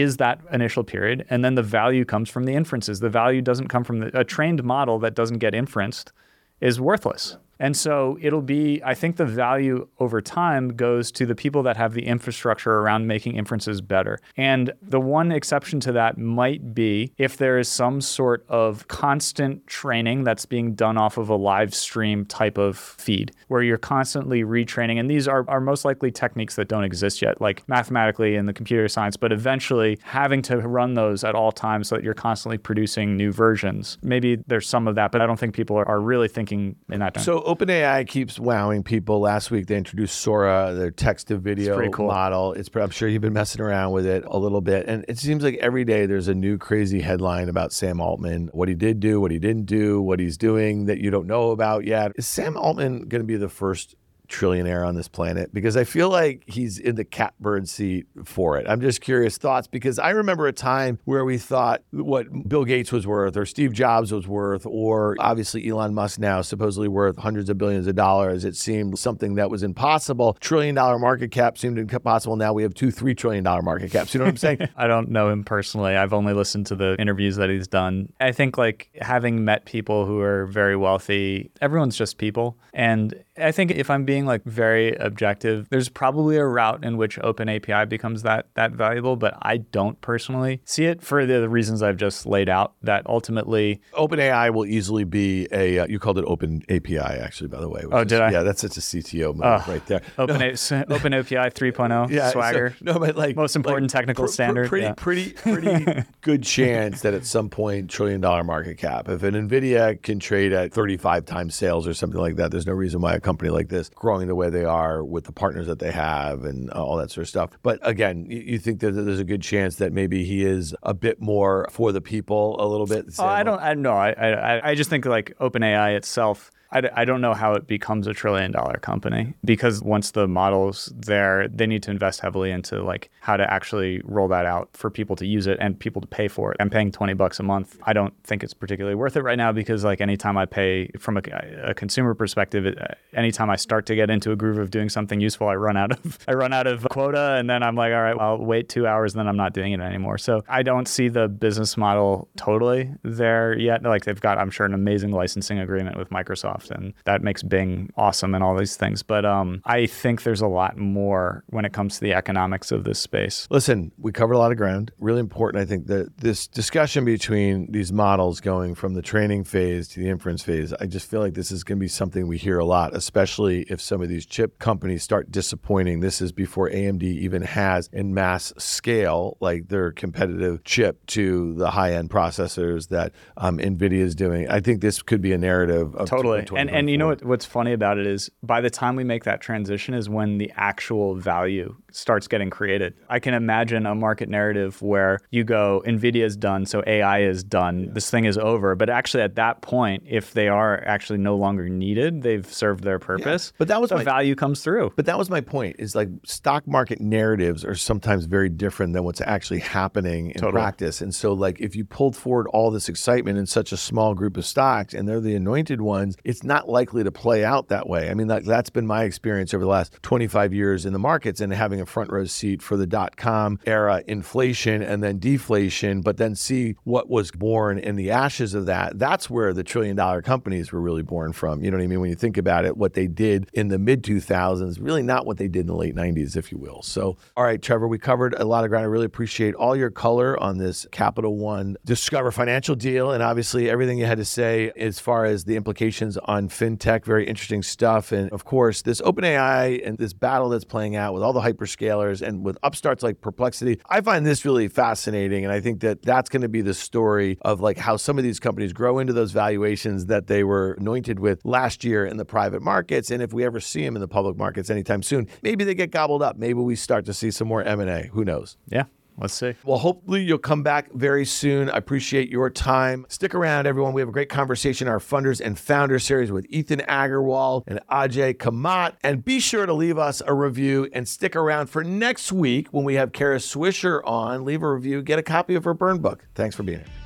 [0.01, 3.01] is that initial period, and then the value comes from the inferences.
[3.01, 6.13] The value doesn't come from the, a trained model that doesn't get inferenced
[6.61, 7.39] is worthless.
[7.59, 11.77] And so it'll be, I think the value over time goes to the people that
[11.77, 14.19] have the infrastructure around making inferences better.
[14.37, 19.66] And the one exception to that might be if there is some sort of constant
[19.66, 24.42] training that's being done off of a live stream type of feed where you're constantly
[24.42, 24.99] retraining.
[24.99, 28.53] And these are, are most likely techniques that don't exist yet, like mathematically in the
[28.53, 32.59] computer science, but eventually having to run those at all times so that you're constantly
[32.59, 33.99] producing new versions.
[34.03, 37.01] Maybe there's some of that, but I don't think people are, are really thinking in
[37.01, 37.14] that.
[37.14, 37.25] direction.
[37.25, 39.21] So OpenAI keeps wowing people.
[39.21, 42.09] Last week they introduced Sora, their text to video cool.
[42.09, 42.53] model.
[42.53, 45.45] It's I'm sure you've been messing around with it a little bit, and it seems
[45.45, 49.21] like every day there's a new crazy headline about Sam Altman, what he did do,
[49.21, 52.13] what he didn't do, what he's doing that you don't know about yet.
[52.17, 53.95] Is Sam Altman going to be the first
[54.29, 58.67] trillionaire on this planet because I feel like he's in the catbird seat for it.
[58.69, 62.93] I'm just curious thoughts because I remember a time where we thought what Bill Gates
[62.93, 67.51] was worth or Steve Jobs was worth or obviously Elon Musk now supposedly worth hundreds
[67.51, 68.45] of billions of dollars.
[68.45, 70.37] It seemed something that was impossible.
[70.41, 72.37] Trillion dollar market cap seemed impossible.
[72.37, 74.15] Now we have two, three trillion dollar market caps.
[74.15, 74.69] You know what I'm saying?
[74.77, 75.97] I don't know him personally.
[75.97, 78.12] I've only listened to the interviews that he's done.
[78.21, 82.59] I think like having met people who are very wealthy, everyone's just people.
[82.73, 87.18] And I think if I'm being like very objective, there's probably a route in which
[87.20, 91.49] Open API becomes that that valuable, but I don't personally see it for the, the
[91.49, 92.75] reasons I've just laid out.
[92.83, 95.81] That ultimately, OpenAI will easily be a.
[95.81, 97.83] Uh, you called it Open API, actually, by the way.
[97.90, 98.31] Oh, is, did I?
[98.31, 100.03] Yeah, that's such a CTO move uh, right there.
[100.18, 100.46] Open no.
[100.46, 102.77] a, Open API 3.0 yeah, swagger.
[102.79, 104.68] So, no, but like most important like, technical pr- standard.
[104.68, 104.94] Pretty, yeah.
[104.96, 109.09] pretty, pretty good chance that at some point trillion dollar market cap.
[109.09, 112.72] If an Nvidia can trade at 35 times sales or something like that, there's no
[112.72, 115.81] reason why a company like this growing the way they are with the partners that
[115.81, 117.51] they have and all that sort of stuff.
[117.62, 120.95] But again, you, you think that there's a good chance that maybe he is a
[120.95, 123.07] bit more for the people a little bit.
[123.19, 123.61] Oh, I don't.
[123.61, 123.95] I know.
[123.95, 128.07] I, I I just think like OpenAI itself I, I don't know how it becomes
[128.07, 132.83] a trillion dollar company because once the model's there, they need to invest heavily into
[132.83, 136.09] like how to actually roll that out for people to use it and people to
[136.09, 136.57] pay for it.
[136.61, 137.79] I'm paying 20 bucks a month.
[137.85, 141.17] I don't think it's particularly worth it right now because like anytime I pay from
[141.17, 141.23] a,
[141.63, 144.89] a consumer perspective, it, uh, anytime I start to get into a groove of doing
[144.89, 147.93] something useful, I run out of I run out of quota and then I'm like,
[147.93, 150.19] all right, well, I'll wait two hours and then I'm not doing it anymore.
[150.19, 153.83] So I don't see the business model totally there yet.
[153.83, 157.90] Like they've got, I'm sure, an amazing licensing agreement with Microsoft and that makes Bing
[157.97, 159.03] awesome and all these things.
[159.03, 162.85] But um, I think there's a lot more when it comes to the economics of
[162.85, 163.47] this space.
[163.51, 164.92] Listen, we covered a lot of ground.
[164.99, 169.88] Really important, I think, that this discussion between these models going from the training phase
[169.88, 172.38] to the inference phase, I just feel like this is going to be something we
[172.38, 176.01] hear a lot, especially if some of these chip companies start disappointing.
[176.01, 181.71] This is before AMD even has in mass scale, like their competitive chip to the
[181.71, 184.49] high end processors that um, NVIDIA is doing.
[184.49, 187.45] I think this could be a narrative of totally and and you know what, what's
[187.45, 191.15] funny about it is by the time we make that transition is when the actual
[191.17, 192.95] value starts getting created.
[193.09, 197.43] I can imagine a market narrative where you go, Nvidia is done, so AI is
[197.43, 197.91] done, yeah.
[197.93, 198.75] this thing is over.
[198.75, 202.99] But actually, at that point, if they are actually no longer needed, they've served their
[202.99, 203.53] purpose.
[203.53, 203.57] Yeah.
[203.59, 204.93] But that was the my, value comes through.
[204.97, 205.77] But that was my point.
[205.79, 210.53] Is like stock market narratives are sometimes very different than what's actually happening in totally.
[210.53, 211.01] practice.
[211.01, 214.37] And so, like, if you pulled forward all this excitement in such a small group
[214.37, 218.11] of stocks, and they're the anointed ones, it's not likely to play out that way.
[218.11, 221.40] I mean, that, that's been my experience over the last 25 years in the markets
[221.40, 226.03] and having a front row seat for the dot com era inflation and then deflation,
[226.03, 228.99] but then see what was born in the ashes of that.
[228.99, 231.64] That's where the trillion dollar companies were really born from.
[231.64, 232.01] You know what I mean?
[232.01, 235.38] When you think about it, what they did in the mid 2000s, really not what
[235.38, 236.83] they did in the late 90s, if you will.
[236.83, 238.83] So, all right, Trevor, we covered a lot of ground.
[238.83, 243.70] I really appreciate all your color on this Capital One Discover financial deal and obviously
[243.70, 247.05] everything you had to say as far as the implications on fintech.
[247.05, 248.12] Very interesting stuff.
[248.12, 252.21] And of course, this OpenAI and this battle that's playing out with all the hyperscalers
[252.21, 253.81] and with upstarts like Perplexity.
[253.89, 255.45] I find this really fascinating.
[255.45, 258.25] And I think that that's going to be the story of like how some of
[258.25, 262.25] these companies grow into those valuations that they were anointed with last year in the
[262.25, 263.11] private markets.
[263.11, 265.91] And if we ever see them in the public markets anytime soon, maybe they get
[265.91, 266.37] gobbled up.
[266.37, 268.09] Maybe we start to see some more M&A.
[268.09, 268.57] Who knows?
[268.68, 268.85] Yeah.
[269.19, 269.55] Let's see.
[269.64, 271.71] Well, hopefully you'll come back very soon.
[271.71, 273.07] I appreciate your time.
[273.09, 273.95] Stick around, everyone.
[273.95, 278.35] We have a great conversation, our Funders and Founders series with Ethan Agarwal and Ajay
[278.37, 278.95] Kamat.
[279.03, 282.85] And be sure to leave us a review and stick around for next week when
[282.85, 284.45] we have Kara Swisher on.
[284.45, 286.27] Leave a review, get a copy of her burn book.
[286.35, 287.06] Thanks for being here.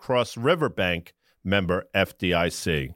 [0.00, 1.12] Cross River Bank,
[1.44, 2.94] member FDIC.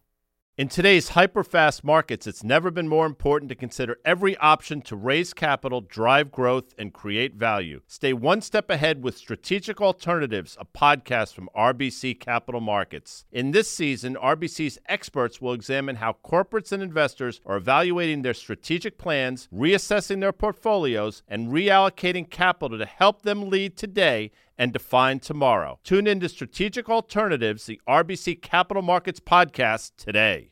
[0.56, 5.34] In today's hyper-fast markets, it's never been more important to consider every option to raise
[5.34, 7.82] capital, drive growth, and create value.
[7.86, 13.26] Stay one step ahead with Strategic Alternatives, a podcast from RBC Capital Markets.
[13.30, 18.96] In this season, RBC's experts will examine how corporates and investors are evaluating their strategic
[18.96, 25.78] plans, reassessing their portfolios, and reallocating capital to help them lead today and define tomorrow.
[25.84, 30.50] Tune in to Strategic Alternatives, the RBC Capital Markets podcast today.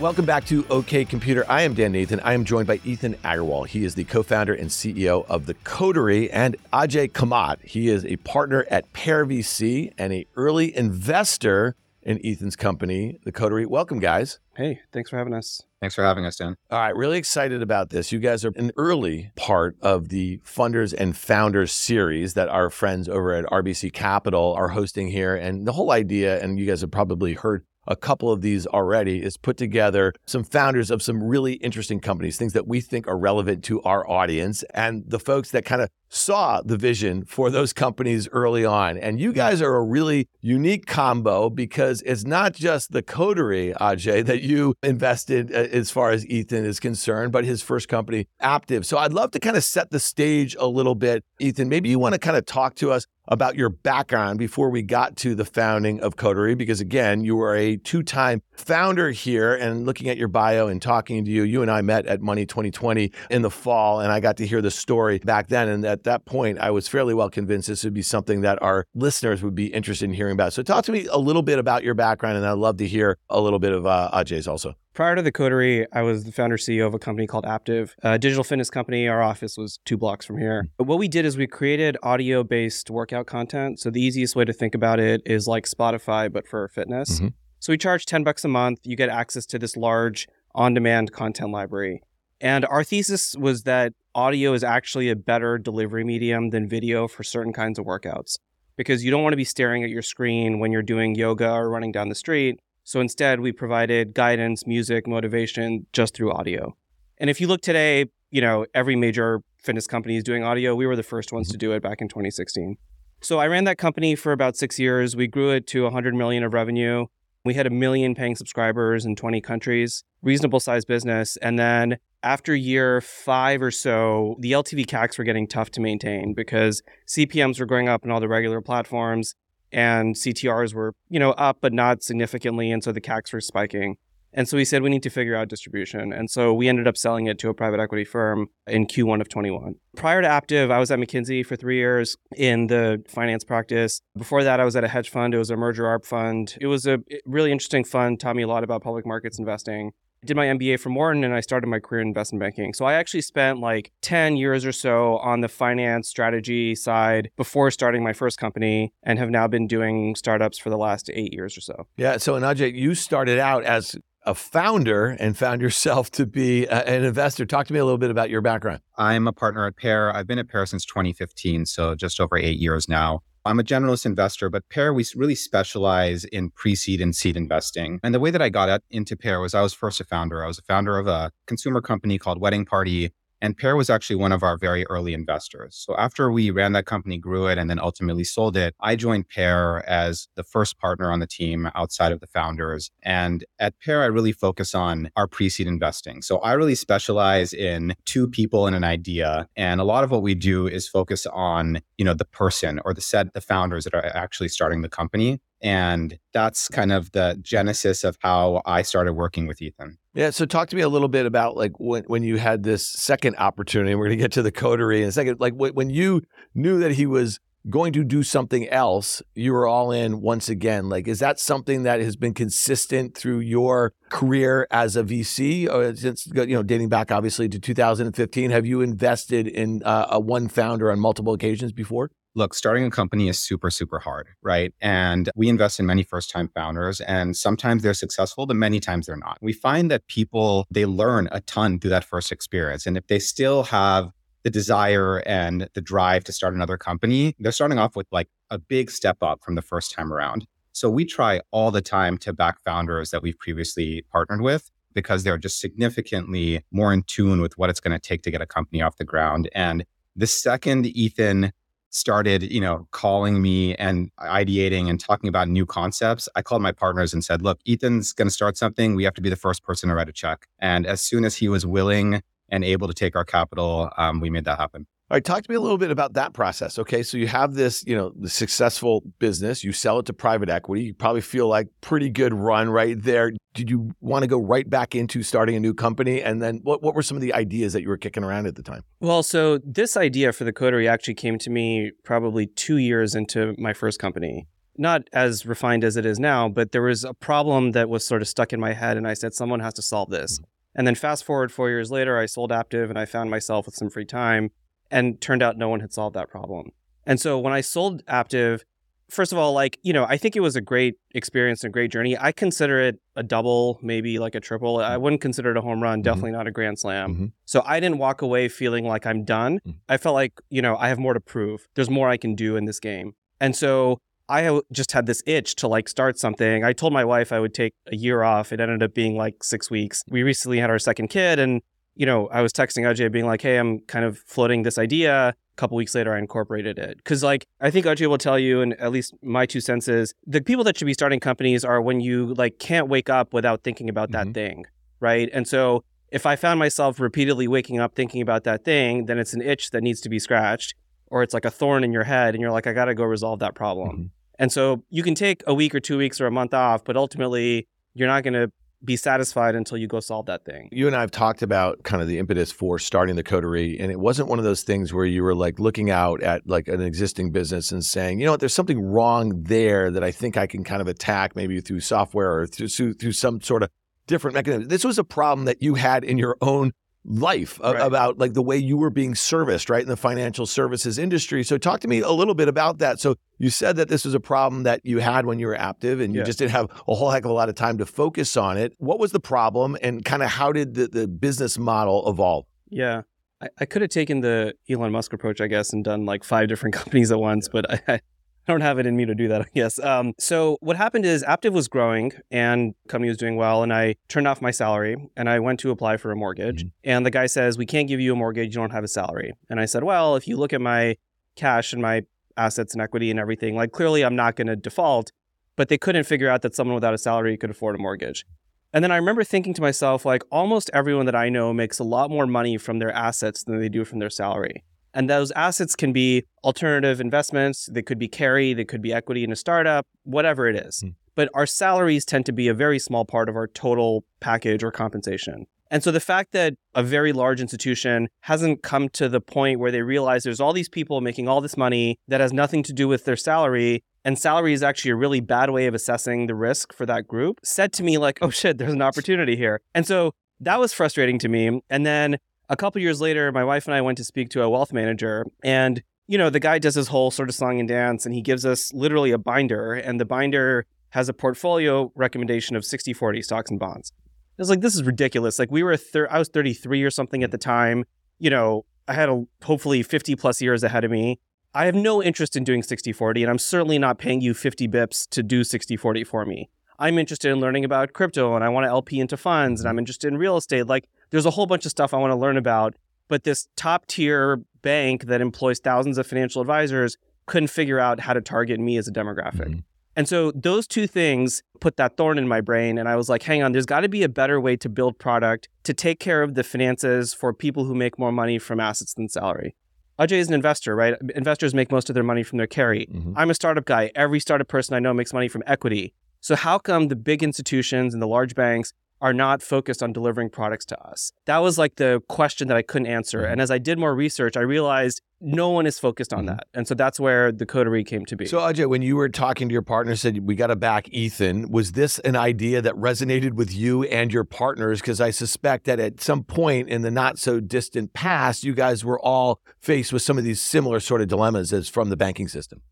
[0.00, 1.44] Welcome back to OK Computer.
[1.48, 2.20] I am Dan Nathan.
[2.20, 3.66] I am joined by Ethan Agarwal.
[3.66, 7.64] He is the co-founder and CEO of the Coterie, and Ajay Kamat.
[7.64, 11.74] He is a partner at Pear VC and a early investor
[12.08, 13.66] in Ethan's company, the Coterie.
[13.66, 14.38] Welcome, guys.
[14.56, 15.62] Hey, thanks for having us.
[15.78, 16.56] Thanks for having us, Dan.
[16.70, 18.10] All right, really excited about this.
[18.12, 23.10] You guys are an early part of the Funders and Founders series that our friends
[23.10, 25.36] over at RBC Capital are hosting here.
[25.36, 29.22] And the whole idea, and you guys have probably heard a couple of these already,
[29.22, 33.18] is put together some founders of some really interesting companies, things that we think are
[33.18, 37.72] relevant to our audience, and the folks that kind of saw the vision for those
[37.72, 38.96] companies early on.
[38.98, 44.24] And you guys are a really unique combo because it's not just the coterie, Ajay,
[44.24, 48.84] that you invested uh, as far as Ethan is concerned, but his first company, Aptiv.
[48.84, 51.24] So I'd love to kind of set the stage a little bit.
[51.38, 54.82] Ethan, maybe you want to kind of talk to us about your background before we
[54.82, 59.54] got to the founding of Coterie, because again, you were a two time founder here.
[59.54, 62.46] And looking at your bio and talking to you, you and I met at Money
[62.46, 65.68] 2020 in the fall, and I got to hear the story back then.
[65.68, 68.86] And at that point, I was fairly well convinced this would be something that our
[68.94, 70.52] listeners would be interested in hearing about.
[70.52, 73.18] So, talk to me a little bit about your background, and I'd love to hear
[73.28, 74.74] a little bit of uh, Ajay's also.
[74.94, 78.18] Prior to the Coterie, I was the founder CEO of a company called Aptiv, a
[78.18, 79.06] digital fitness company.
[79.08, 80.68] Our office was two blocks from here.
[80.76, 83.78] But what we did is we created audio based workout content.
[83.80, 87.16] So the easiest way to think about it is like Spotify, but for fitness.
[87.16, 87.28] Mm-hmm.
[87.60, 88.80] So we charge 10 bucks a month.
[88.84, 92.02] You get access to this large on demand content library.
[92.40, 97.22] And our thesis was that audio is actually a better delivery medium than video for
[97.22, 98.38] certain kinds of workouts
[98.76, 101.68] because you don't want to be staring at your screen when you're doing yoga or
[101.68, 102.60] running down the street.
[102.84, 106.74] So instead, we provided guidance, music, motivation just through audio.
[107.18, 110.74] And if you look today, you know, every major fitness company is doing audio.
[110.74, 112.76] We were the first ones to do it back in 2016.
[113.20, 115.16] So I ran that company for about six years.
[115.16, 117.06] We grew it to 100 million of revenue.
[117.44, 121.36] We had a million paying subscribers in 20 countries, reasonable sized business.
[121.38, 126.34] And then after year five or so, the LTV CACs were getting tough to maintain
[126.34, 129.34] because CPMs were going up in all the regular platforms
[129.72, 132.70] and CTRs were, you know, up but not significantly.
[132.70, 133.96] And so the CACs were spiking.
[134.32, 136.12] And so we said we need to figure out distribution.
[136.12, 139.28] And so we ended up selling it to a private equity firm in Q1 of
[139.28, 139.74] 21.
[139.96, 144.00] Prior to Aptiv, I was at McKinsey for three years in the finance practice.
[144.16, 145.34] Before that, I was at a hedge fund.
[145.34, 146.56] It was a merger arb fund.
[146.60, 149.92] It was a really interesting fund, taught me a lot about public markets investing.
[150.22, 152.74] I did my MBA from Wharton and I started my career in investment banking.
[152.74, 157.70] So I actually spent like 10 years or so on the finance strategy side before
[157.70, 161.56] starting my first company and have now been doing startups for the last eight years
[161.56, 161.86] or so.
[161.96, 162.16] Yeah.
[162.16, 163.96] So, Ajay, you started out as
[164.28, 167.46] a founder and found yourself to be a, an investor.
[167.46, 168.80] Talk to me a little bit about your background.
[168.98, 170.14] I'm a partner at Pear.
[170.14, 173.22] I've been at Pear since 2015, so just over eight years now.
[173.46, 177.98] I'm a generalist investor, but Pear, we really specialize in pre seed and seed investing.
[178.02, 180.44] And the way that I got into Pear was I was first a founder.
[180.44, 184.16] I was a founder of a consumer company called Wedding Party and Pear was actually
[184.16, 185.76] one of our very early investors.
[185.76, 189.28] So after we ran that company, grew it, and then ultimately sold it, I joined
[189.28, 192.90] Pear as the first partner on the team outside of the founders.
[193.02, 196.22] And at Pear, I really focus on our pre-seed investing.
[196.22, 199.48] So I really specialize in two people and an idea.
[199.56, 202.94] And a lot of what we do is focus on, you know, the person or
[202.94, 205.40] the set, the founders that are actually starting the company.
[205.60, 209.98] And that's kind of the genesis of how I started working with Ethan.
[210.14, 210.30] Yeah.
[210.30, 213.36] So talk to me a little bit about like when, when you had this second
[213.38, 213.92] opportunity.
[213.92, 215.40] and We're going to get to the coterie in a second.
[215.40, 216.22] Like when you
[216.54, 220.88] knew that he was going to do something else, you were all in once again.
[220.88, 225.94] Like, is that something that has been consistent through your career as a VC, or
[225.94, 228.50] since you know dating back obviously to 2015?
[228.50, 232.10] Have you invested in uh, a one founder on multiple occasions before?
[232.38, 234.72] Look, starting a company is super, super hard, right?
[234.80, 239.06] And we invest in many first time founders, and sometimes they're successful, but many times
[239.06, 239.36] they're not.
[239.42, 242.86] We find that people, they learn a ton through that first experience.
[242.86, 244.10] And if they still have
[244.44, 248.58] the desire and the drive to start another company, they're starting off with like a
[248.58, 250.46] big step up from the first time around.
[250.72, 255.24] So we try all the time to back founders that we've previously partnered with because
[255.24, 258.46] they're just significantly more in tune with what it's going to take to get a
[258.46, 259.48] company off the ground.
[259.54, 259.84] And
[260.14, 261.52] the second Ethan
[261.90, 266.72] started, you know, calling me and ideating and talking about new concepts, I called my
[266.72, 268.94] partners and said, look, Ethan's going to start something.
[268.94, 270.46] We have to be the first person to write a check.
[270.58, 274.30] And as soon as he was willing and able to take our capital, um, we
[274.30, 274.86] made that happen.
[275.10, 276.78] All right, talk to me a little bit about that process.
[276.78, 280.50] Okay, so you have this, you know, the successful business, you sell it to private
[280.50, 280.82] equity.
[280.82, 283.32] You probably feel like pretty good run right there.
[283.54, 286.20] Did you want to go right back into starting a new company?
[286.20, 288.56] And then what, what were some of the ideas that you were kicking around at
[288.56, 288.82] the time?
[289.00, 293.54] Well, so this idea for the coterie actually came to me probably two years into
[293.56, 294.46] my first company.
[294.76, 298.20] Not as refined as it is now, but there was a problem that was sort
[298.20, 300.38] of stuck in my head, and I said, someone has to solve this.
[300.38, 300.48] Mm-hmm.
[300.74, 303.74] And then fast forward four years later, I sold Aptiv and I found myself with
[303.74, 304.50] some free time
[304.90, 306.70] and turned out no one had solved that problem.
[307.06, 308.62] And so when I sold Aptiv,
[309.10, 311.72] first of all, like, you know, I think it was a great experience and a
[311.72, 312.16] great journey.
[312.18, 314.78] I consider it a double, maybe like a triple.
[314.78, 315.02] I mm-hmm.
[315.02, 316.04] wouldn't consider it a home run, mm-hmm.
[316.04, 317.14] definitely not a grand slam.
[317.14, 317.26] Mm-hmm.
[317.46, 319.60] So I didn't walk away feeling like I'm done.
[319.60, 319.70] Mm-hmm.
[319.88, 321.68] I felt like, you know, I have more to prove.
[321.74, 323.14] There's more I can do in this game.
[323.40, 326.62] And so I just had this itch to like start something.
[326.62, 328.52] I told my wife I would take a year off.
[328.52, 330.04] It ended up being like six weeks.
[330.08, 331.62] We recently had our second kid and
[331.98, 335.30] you know, I was texting Ajay being like, hey, I'm kind of floating this idea.
[335.30, 337.02] A couple weeks later, I incorporated it.
[337.02, 340.40] Cause like, I think Ajay will tell you, and at least my two senses, the
[340.40, 343.88] people that should be starting companies are when you like can't wake up without thinking
[343.90, 344.32] about that mm-hmm.
[344.32, 344.66] thing.
[345.00, 345.28] Right.
[345.32, 345.82] And so
[346.12, 349.70] if I found myself repeatedly waking up thinking about that thing, then it's an itch
[349.70, 350.76] that needs to be scratched
[351.08, 353.02] or it's like a thorn in your head and you're like, I got to go
[353.02, 353.90] resolve that problem.
[353.90, 354.06] Mm-hmm.
[354.38, 356.96] And so you can take a week or two weeks or a month off, but
[356.96, 358.52] ultimately you're not going to
[358.84, 360.68] be satisfied until you go solve that thing.
[360.70, 363.90] You and I have talked about kind of the impetus for starting the coterie, and
[363.90, 366.80] it wasn't one of those things where you were like looking out at like an
[366.80, 370.46] existing business and saying, you know what, there's something wrong there that I think I
[370.46, 373.70] can kind of attack maybe through software or through through some sort of
[374.06, 374.68] different mechanism.
[374.68, 376.72] This was a problem that you had in your own
[377.08, 377.74] life right.
[377.80, 381.42] about like the way you were being serviced right in the financial services industry.
[381.42, 383.00] So talk to me a little bit about that.
[383.00, 386.00] So you said that this was a problem that you had when you were active
[386.00, 386.26] and you yeah.
[386.26, 388.74] just didn't have a whole heck of a lot of time to focus on it.
[388.78, 392.44] What was the problem and kind of how did the, the business model evolve?
[392.68, 393.02] Yeah.
[393.40, 396.48] I, I could have taken the Elon Musk approach, I guess, and done like five
[396.48, 398.00] different companies at once, but I,
[398.48, 399.78] I don't have it in me to do that, I guess.
[399.78, 403.96] Um, so what happened is Aptiv was growing and company was doing well, and I
[404.08, 406.64] turned off my salary and I went to apply for a mortgage.
[406.64, 406.90] Mm-hmm.
[406.90, 408.54] And the guy says, "We can't give you a mortgage.
[408.54, 410.96] You don't have a salary." And I said, "Well, if you look at my
[411.36, 412.02] cash and my
[412.36, 415.12] assets and equity and everything, like clearly I'm not going to default."
[415.58, 418.24] but they couldn't figure out that someone without a salary could afford a mortgage.
[418.72, 421.84] And then I remember thinking to myself, like, almost everyone that I know makes a
[421.84, 424.62] lot more money from their assets than they do from their salary.
[424.94, 429.24] And those assets can be alternative investments, they could be carry, they could be equity
[429.24, 430.82] in a startup, whatever it is.
[430.84, 430.94] Mm.
[431.14, 434.70] But our salaries tend to be a very small part of our total package or
[434.70, 435.46] compensation.
[435.70, 439.70] And so the fact that a very large institution hasn't come to the point where
[439.70, 442.88] they realize there's all these people making all this money that has nothing to do
[442.88, 446.72] with their salary, and salary is actually a really bad way of assessing the risk
[446.72, 449.60] for that group, said to me, like, oh shit, there's an opportunity here.
[449.74, 451.60] And so that was frustrating to me.
[451.68, 452.18] And then
[452.48, 455.26] a couple years later, my wife and I went to speak to a wealth manager,
[455.42, 458.22] and you know, the guy does his whole sort of song and dance, and he
[458.22, 463.22] gives us literally a binder, and the binder has a portfolio recommendation of 60 40
[463.22, 463.92] stocks and bonds.
[464.38, 465.38] I was like, this is ridiculous.
[465.38, 467.84] Like we were, thir- I was 33 or something at the time.
[468.18, 471.18] You know, I had a, hopefully 50 plus years ahead of me.
[471.52, 474.68] I have no interest in doing 60 40, and I'm certainly not paying you 50
[474.68, 476.48] bips to do 60 40 for me.
[476.78, 479.72] I'm interested in learning about crypto and I want to LP into funds and I'm
[479.74, 479.80] mm-hmm.
[479.80, 480.66] interested in real estate.
[480.66, 482.74] Like there's a whole bunch of stuff I want to learn about.
[483.08, 486.96] But this top tier bank that employs thousands of financial advisors
[487.26, 489.48] couldn't figure out how to target me as a demographic.
[489.48, 489.58] Mm-hmm.
[489.96, 492.78] And so those two things put that thorn in my brain.
[492.78, 494.98] And I was like, hang on, there's got to be a better way to build
[494.98, 498.94] product to take care of the finances for people who make more money from assets
[498.94, 499.56] than salary.
[499.98, 500.94] Ajay is an investor, right?
[501.16, 502.86] Investors make most of their money from their carry.
[502.86, 503.14] Mm-hmm.
[503.16, 503.90] I'm a startup guy.
[503.96, 505.92] Every startup person I know makes money from equity.
[506.20, 510.30] So how come the big institutions and the large banks are not focused on delivering
[510.30, 511.12] products to us?
[511.26, 513.22] That was like the question that I couldn't answer.
[513.22, 513.32] Mm-hmm.
[513.32, 516.36] And as I did more research, I realized no one is focused on mm-hmm.
[516.36, 516.46] that.
[516.54, 518.26] And so that's where the coterie came to be.
[518.26, 521.50] So Ajay, when you were talking to your partner, said we got to back Ethan,
[521.50, 524.80] was this an idea that resonated with you and your partners?
[524.80, 528.84] Because I suspect that at some point in the not so distant past, you guys
[528.84, 532.28] were all faced with some of these similar sort of dilemmas as from the banking
[532.28, 532.62] system.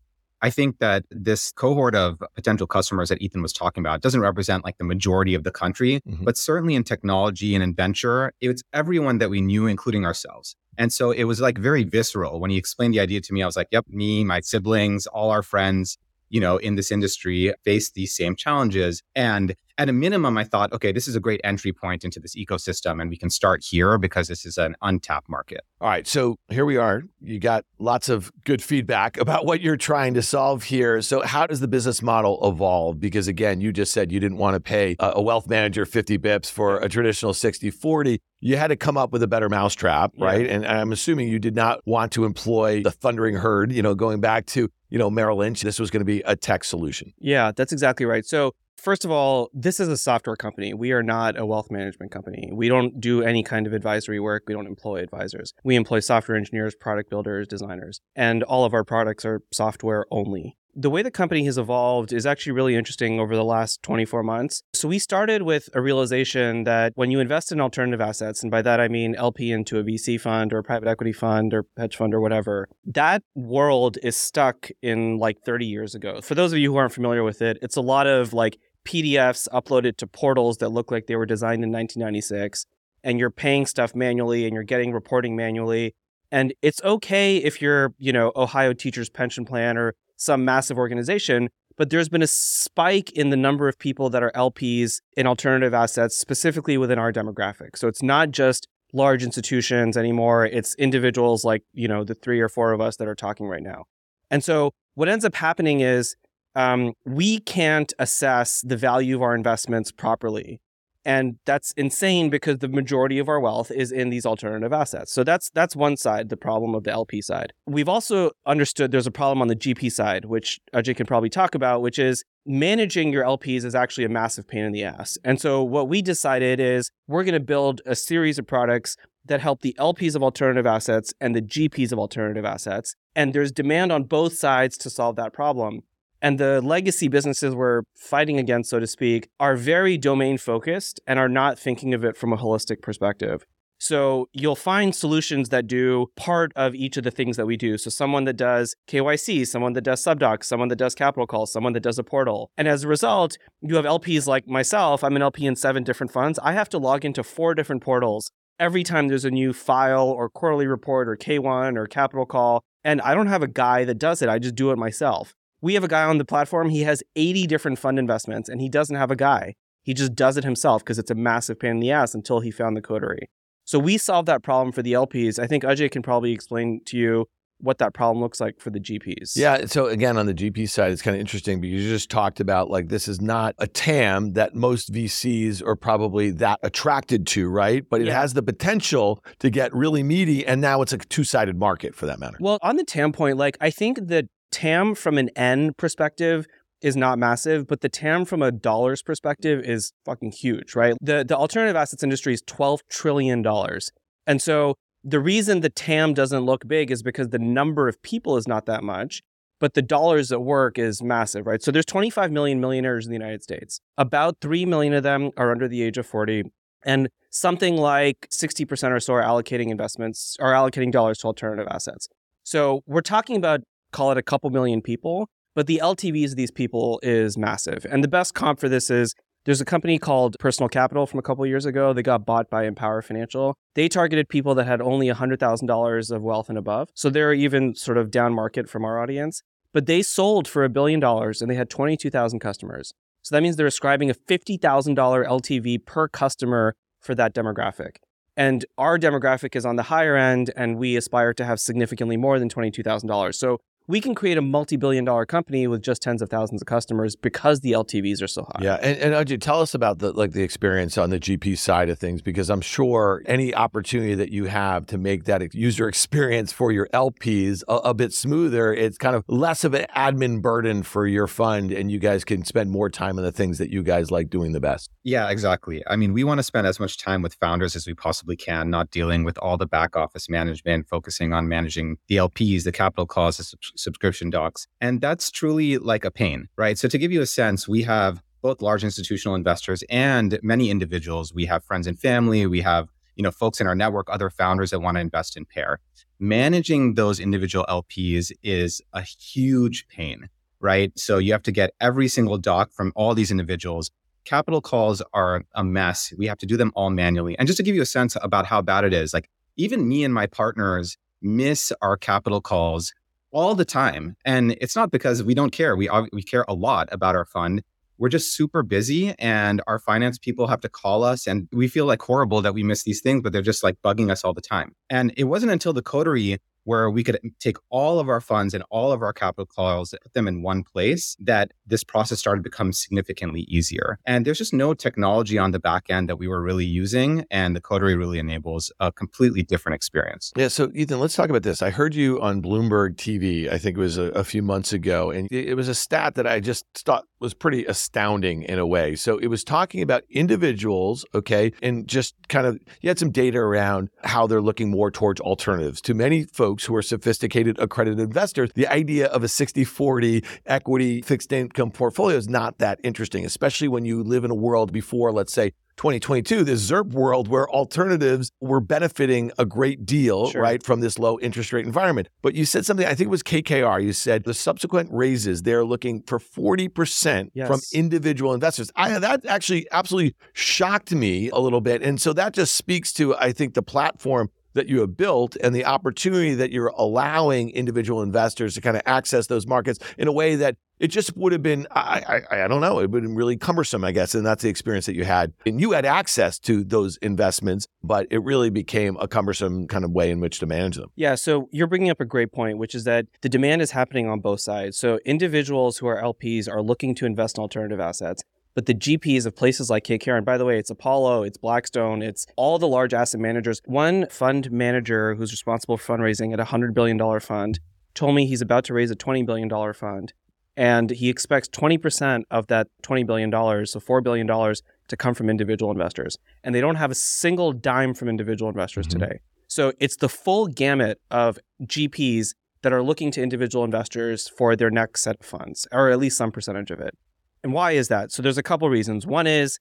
[0.41, 4.63] I think that this cohort of potential customers that Ethan was talking about doesn't represent
[4.63, 6.23] like the majority of the country, mm-hmm.
[6.23, 10.55] but certainly in technology and in venture, it's everyone that we knew, including ourselves.
[10.77, 12.39] And so it was like very visceral.
[12.39, 15.31] When he explained the idea to me, I was like, yep, me, my siblings, all
[15.31, 15.97] our friends,
[16.29, 19.01] you know, in this industry face these same challenges.
[19.15, 22.35] And at a minimum, I thought, okay, this is a great entry point into this
[22.35, 25.61] ecosystem, and we can start here because this is an untapped market.
[25.79, 26.07] All right.
[26.07, 27.03] So here we are.
[27.21, 31.01] You got lots of good feedback about what you're trying to solve here.
[31.01, 32.99] So, how does the business model evolve?
[32.99, 36.49] Because again, you just said you didn't want to pay a wealth manager 50 bips
[36.49, 38.19] for a traditional 60 40.
[38.39, 40.45] You had to come up with a better mousetrap, right?
[40.45, 40.53] Yeah.
[40.53, 44.21] And I'm assuming you did not want to employ the thundering herd, you know, going
[44.21, 45.61] back to, you know, Merrill Lynch.
[45.61, 47.13] This was going to be a tech solution.
[47.19, 48.25] Yeah, that's exactly right.
[48.25, 50.71] So, First of all, this is a software company.
[50.73, 52.51] We are not a wealth management company.
[52.53, 54.43] We don't do any kind of advisory work.
[54.47, 55.51] We don't employ advisors.
[55.63, 60.57] We employ software engineers, product builders, designers, and all of our products are software only
[60.79, 64.61] the way the company has evolved is actually really interesting over the last 24 months.
[64.73, 68.61] So we started with a realization that when you invest in alternative assets, and by
[68.61, 71.95] that I mean LP into a VC fund or a private equity fund or hedge
[71.95, 76.21] fund or whatever, that world is stuck in like 30 years ago.
[76.21, 79.49] For those of you who aren't familiar with it, it's a lot of like PDFs
[79.49, 82.67] uploaded to portals that look like they were designed in 1996,
[83.03, 85.95] and you're paying stuff manually and you're getting reporting manually.
[86.31, 91.49] And it's okay if you're, you know, Ohio Teachers Pension Plan or some massive organization,
[91.77, 95.73] but there's been a spike in the number of people that are LPs in alternative
[95.73, 97.77] assets, specifically within our demographic.
[97.77, 100.45] So it's not just large institutions anymore.
[100.45, 103.63] It's individuals like, you know, the three or four of us that are talking right
[103.63, 103.85] now.
[104.31, 106.15] And so what ends up happening is
[106.55, 110.59] um, we can't assess the value of our investments properly.
[111.07, 115.13] And that's insane because the majority of our wealth is in these alternative assets.
[115.13, 117.53] So that's that's one side, the problem of the LP side.
[117.65, 121.55] We've also understood there's a problem on the GP side, which Ajay can probably talk
[121.55, 125.17] about, which is managing your LPs is actually a massive pain in the ass.
[125.23, 128.97] And so what we decided is we're going to build a series of products
[129.27, 132.95] that help the LPs of alternative assets and the GPs of alternative assets.
[133.15, 135.83] And there's demand on both sides to solve that problem.
[136.21, 141.19] And the legacy businesses we're fighting against, so to speak, are very domain focused and
[141.19, 143.45] are not thinking of it from a holistic perspective.
[143.79, 147.77] So you'll find solutions that do part of each of the things that we do.
[147.77, 151.73] So someone that does KYC, someone that does subdocs, someone that does capital calls, someone
[151.73, 152.49] that does a portal.
[152.57, 155.03] And as a result, you have LPs like myself.
[155.03, 156.39] I'm an LP in seven different funds.
[156.41, 160.27] I have to log into four different portals every time there's a new file or
[160.29, 162.63] quarterly report or K1 or capital call.
[162.83, 164.29] And I don't have a guy that does it.
[164.29, 165.35] I just do it myself.
[165.61, 166.69] We have a guy on the platform.
[166.69, 169.55] He has 80 different fund investments and he doesn't have a guy.
[169.81, 172.51] He just does it himself because it's a massive pain in the ass until he
[172.51, 173.29] found the coterie.
[173.65, 175.39] So we solved that problem for the LPs.
[175.39, 177.25] I think Ajay can probably explain to you
[177.59, 179.35] what that problem looks like for the GPs.
[179.35, 179.65] Yeah.
[179.65, 182.69] So again, on the GP side, it's kind of interesting because you just talked about
[182.69, 187.83] like this is not a TAM that most VCs are probably that attracted to, right?
[187.89, 188.21] But it Yeah.
[188.21, 192.19] has the potential to get really meaty, and now it's a two-sided market for that
[192.19, 192.37] matter.
[192.39, 196.45] Well, on the TAM point, like I think the TAM from an N perspective
[196.81, 200.95] is not massive, but the TAM from a dollars perspective is fucking huge, right?
[201.01, 203.91] The the alternative assets industry is 12 trillion dollars.
[204.25, 208.37] And so the reason the TAM doesn't look big is because the number of people
[208.37, 209.21] is not that much,
[209.59, 211.63] but the dollars at work is massive, right?
[211.63, 213.79] So there's 25 million millionaires in the United States.
[213.97, 216.43] About 3 million of them are under the age of 40
[216.85, 222.07] and something like 60% or so are allocating investments are allocating dollars to alternative assets.
[222.43, 223.61] So we're talking about
[223.91, 227.85] call it a couple million people, but the LTVs of these people is massive.
[227.89, 229.13] And the best comp for this is
[229.45, 231.93] there's a company called Personal Capital from a couple years ago.
[231.93, 233.55] They got bought by Empower Financial.
[233.75, 236.89] They targeted people that had only $100,000 of wealth and above.
[236.93, 239.41] So they're even sort of down market from our audience.
[239.71, 242.93] But they sold for a billion dollars and they had 22,000 customers.
[243.21, 247.97] So that means they're ascribing a $50,000 LTV per customer for that demographic.
[248.35, 252.37] And our demographic is on the higher end, and we aspire to have significantly more
[252.37, 253.33] than $22,000.
[253.33, 257.15] So we can create a multi-billion dollar company with just tens of thousands of customers
[257.15, 258.59] because the LTVs are so high.
[258.61, 261.89] Yeah, and, and Ajay, tell us about the like the experience on the GP side
[261.89, 266.51] of things, because I'm sure any opportunity that you have to make that user experience
[266.51, 270.83] for your LPs a, a bit smoother, it's kind of less of an admin burden
[270.83, 273.83] for your fund, and you guys can spend more time on the things that you
[273.83, 274.91] guys like doing the best.
[275.03, 275.81] Yeah, exactly.
[275.87, 278.69] I mean, we want to spend as much time with founders as we possibly can,
[278.69, 283.05] not dealing with all the back office management, focusing on managing the LPs, the capital
[283.05, 284.67] calls, the sub- subscription docs.
[284.81, 286.77] And that's truly like a pain, right?
[286.77, 291.33] So, to give you a sense, we have both large institutional investors and many individuals.
[291.33, 294.69] We have friends and family, we have you know folks in our network other founders
[294.69, 295.79] that want to invest in Pear
[296.19, 302.07] managing those individual lps is a huge pain right so you have to get every
[302.07, 303.89] single doc from all these individuals
[304.27, 306.13] capital calls are a mess.
[306.17, 307.37] We have to do them all manually.
[307.39, 310.03] And just to give you a sense about how bad it is, like even me
[310.03, 312.93] and my partners miss our capital calls
[313.37, 314.15] all the time.
[314.25, 315.75] And it's not because we don't care.
[315.75, 317.61] We we care a lot about our fund.
[317.99, 321.85] We're just super busy and our finance people have to call us and we feel
[321.85, 324.41] like horrible that we miss these things, but they're just like bugging us all the
[324.41, 324.73] time.
[324.89, 328.61] And it wasn't until the coterie where we could take all of our funds and
[328.69, 332.43] all of our capital calls, and put them in one place, that this process started
[332.43, 333.97] to become significantly easier.
[334.05, 337.25] And there's just no technology on the back end that we were really using.
[337.31, 340.33] And the Coterie really enables a completely different experience.
[340.35, 340.49] Yeah.
[340.49, 341.61] So, Ethan, let's talk about this.
[341.61, 345.09] I heard you on Bloomberg TV, I think it was a, a few months ago,
[345.09, 348.95] and it was a stat that I just thought was pretty astounding in a way.
[348.95, 353.39] So, it was talking about individuals, okay, and just kind of, you had some data
[353.39, 355.79] around how they're looking more towards alternatives.
[355.81, 361.01] To many folks who are sophisticated accredited investors, the idea of a 60 40 equity
[361.01, 365.11] fixed income portfolio is not that interesting, especially when you live in a world before,
[365.11, 370.41] let's say, 2022, this ZIRP world where alternatives were benefiting a great deal, Sure.
[370.41, 372.09] right, from this low interest rate environment.
[372.23, 373.79] But you said something, I think it was KKR.
[373.83, 377.47] You said the subsequent raises, they're looking for 40% Yes.
[377.47, 378.71] from individual investors.
[378.75, 381.83] I, that actually absolutely shocked me a little bit.
[381.83, 385.55] And so that just speaks to, I think, the platform that you have built and
[385.55, 390.11] the opportunity that you're allowing individual investors to kind of access those markets in a
[390.11, 393.09] way that it just would have been I, I I don't know it would have
[393.09, 395.33] been really cumbersome I guess and that's the experience that you had.
[395.45, 399.91] And you had access to those investments but it really became a cumbersome kind of
[399.91, 400.91] way in which to manage them.
[400.95, 404.07] Yeah, so you're bringing up a great point, which is that the demand is happening
[404.07, 404.77] on both sides.
[404.77, 408.23] So individuals who are LPs are looking to invest in alternative assets,
[408.57, 412.01] but the GPs of places like KKR, and by the way, it's Apollo, it's Blackstone,
[412.01, 413.61] it's all the large asset managers.
[413.65, 417.59] One fund manager who's responsible for fundraising at a $100 billion fund
[417.93, 420.11] told me he's about to raise a $20 billion fund.
[420.55, 425.71] And he expects 20% of that $20 billion, so $4 billion, to come from individual
[425.71, 426.17] investors.
[426.43, 428.89] And they don't have a single dime from individual investors Mhm.
[428.89, 429.19] today.
[429.47, 432.29] So it's the full gamut of GPs
[432.63, 436.17] that are looking to individual investors for their next set of funds, or at least
[436.17, 436.95] some percentage of it.
[437.43, 438.11] And why is that?
[438.11, 439.05] So there's a couple reasons.
[439.05, 439.59] One is